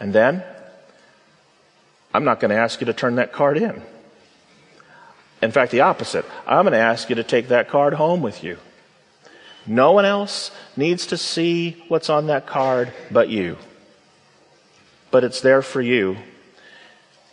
And 0.00 0.12
then, 0.12 0.42
I'm 2.12 2.24
not 2.24 2.40
going 2.40 2.50
to 2.50 2.56
ask 2.56 2.80
you 2.80 2.86
to 2.86 2.92
turn 2.92 3.16
that 3.16 3.32
card 3.32 3.56
in. 3.56 3.82
In 5.42 5.50
fact, 5.52 5.72
the 5.72 5.82
opposite. 5.82 6.24
I'm 6.46 6.64
going 6.64 6.72
to 6.72 6.78
ask 6.78 7.08
you 7.08 7.16
to 7.16 7.22
take 7.22 7.48
that 7.48 7.68
card 7.68 7.94
home 7.94 8.22
with 8.22 8.42
you. 8.42 8.58
No 9.66 9.92
one 9.92 10.04
else 10.04 10.50
needs 10.76 11.06
to 11.06 11.16
see 11.16 11.82
what's 11.88 12.10
on 12.10 12.26
that 12.26 12.46
card 12.46 12.92
but 13.10 13.28
you. 13.28 13.58
But 15.14 15.22
it's 15.22 15.42
there 15.42 15.62
for 15.62 15.80
you 15.80 16.16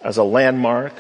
as 0.03 0.17
a 0.17 0.23
landmark, 0.23 0.93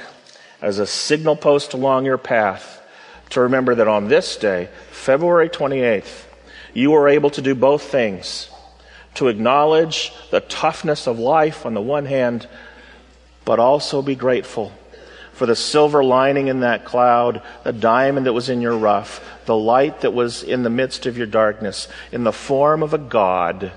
as 0.63 0.79
a 0.79 0.87
signal 0.87 1.35
post 1.35 1.73
along 1.75 2.05
your 2.05 2.17
path 2.17 2.81
to 3.29 3.41
remember 3.41 3.75
that 3.75 3.87
on 3.87 4.07
this 4.07 4.35
day, 4.35 4.67
February 4.89 5.47
28th, 5.47 6.23
you 6.73 6.89
were 6.89 7.07
able 7.07 7.29
to 7.29 7.41
do 7.43 7.53
both 7.53 7.83
things 7.83 8.49
to 9.13 9.27
acknowledge 9.27 10.11
the 10.31 10.39
toughness 10.39 11.05
of 11.05 11.19
life 11.19 11.67
on 11.67 11.75
the 11.75 11.81
one 11.81 12.07
hand, 12.07 12.47
but 13.45 13.59
also 13.59 14.01
be 14.01 14.15
grateful 14.15 14.71
for 15.33 15.45
the 15.45 15.55
silver 15.55 16.03
lining 16.03 16.47
in 16.47 16.61
that 16.61 16.83
cloud, 16.83 17.43
the 17.63 17.73
diamond 17.73 18.25
that 18.25 18.33
was 18.33 18.49
in 18.49 18.59
your 18.59 18.75
rough, 18.75 19.23
the 19.45 19.55
light 19.55 20.01
that 20.01 20.15
was 20.15 20.41
in 20.41 20.63
the 20.63 20.69
midst 20.71 21.05
of 21.05 21.15
your 21.15 21.27
darkness, 21.27 21.87
in 22.11 22.23
the 22.23 22.33
form 22.33 22.81
of 22.81 22.91
a 22.91 22.97
God 22.97 23.71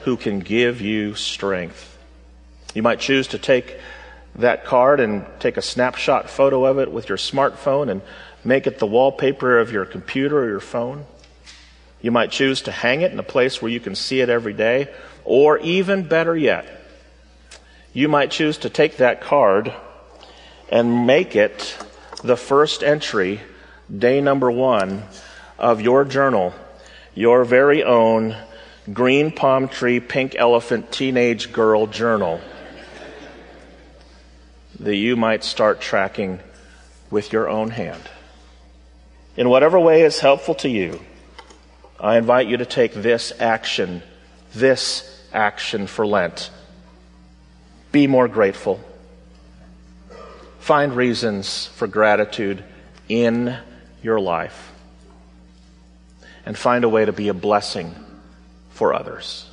who 0.00 0.16
can 0.16 0.40
give 0.40 0.80
you 0.80 1.14
strength. 1.14 1.94
You 2.74 2.82
might 2.82 3.00
choose 3.00 3.28
to 3.28 3.38
take 3.38 3.78
that 4.36 4.64
card 4.64 5.00
and 5.00 5.26
take 5.40 5.56
a 5.56 5.62
snapshot 5.62 6.30
photo 6.30 6.64
of 6.64 6.78
it 6.78 6.92
with 6.92 7.08
your 7.08 7.18
smartphone 7.18 7.90
and 7.90 8.02
make 8.44 8.66
it 8.66 8.78
the 8.78 8.86
wallpaper 8.86 9.58
of 9.58 9.72
your 9.72 9.84
computer 9.84 10.38
or 10.38 10.48
your 10.48 10.60
phone. 10.60 11.04
You 12.00 12.10
might 12.12 12.30
choose 12.30 12.62
to 12.62 12.72
hang 12.72 13.00
it 13.00 13.10
in 13.10 13.18
a 13.18 13.24
place 13.24 13.60
where 13.60 13.70
you 13.70 13.80
can 13.80 13.94
see 13.94 14.20
it 14.20 14.28
every 14.28 14.52
day, 14.52 14.88
or 15.24 15.58
even 15.58 16.04
better 16.04 16.36
yet, 16.36 16.66
you 17.92 18.08
might 18.08 18.30
choose 18.30 18.58
to 18.58 18.70
take 18.70 18.98
that 18.98 19.20
card 19.20 19.72
and 20.70 21.06
make 21.06 21.34
it 21.34 21.76
the 22.22 22.36
first 22.36 22.84
entry, 22.84 23.40
day 23.96 24.20
number 24.20 24.50
one, 24.50 25.02
of 25.58 25.80
your 25.80 26.04
journal, 26.04 26.54
your 27.14 27.44
very 27.44 27.82
own 27.82 28.36
green 28.92 29.32
palm 29.32 29.66
tree, 29.66 29.98
pink 29.98 30.36
elephant 30.36 30.92
teenage 30.92 31.52
girl 31.52 31.86
journal 31.86 32.40
that 34.80 34.96
you 34.96 35.16
might 35.16 35.44
start 35.44 35.80
tracking 35.80 36.40
with 37.10 37.32
your 37.32 37.48
own 37.48 37.70
hand. 37.70 38.02
In 39.36 39.48
whatever 39.48 39.78
way 39.78 40.02
is 40.02 40.20
helpful 40.20 40.54
to 40.56 40.68
you, 40.68 41.00
I 42.00 42.16
invite 42.16 42.46
you 42.46 42.56
to 42.58 42.66
take 42.66 42.94
this 42.94 43.32
action, 43.40 44.02
this 44.54 45.24
action 45.32 45.86
for 45.86 46.06
Lent. 46.06 46.50
Be 47.90 48.06
more 48.06 48.28
grateful. 48.28 48.80
Find 50.60 50.94
reasons 50.94 51.66
for 51.66 51.86
gratitude 51.86 52.62
in 53.08 53.56
your 54.02 54.20
life. 54.20 54.72
And 56.44 56.56
find 56.56 56.84
a 56.84 56.88
way 56.88 57.04
to 57.04 57.12
be 57.12 57.28
a 57.28 57.34
blessing 57.34 57.94
for 58.70 58.94
others. 58.94 59.47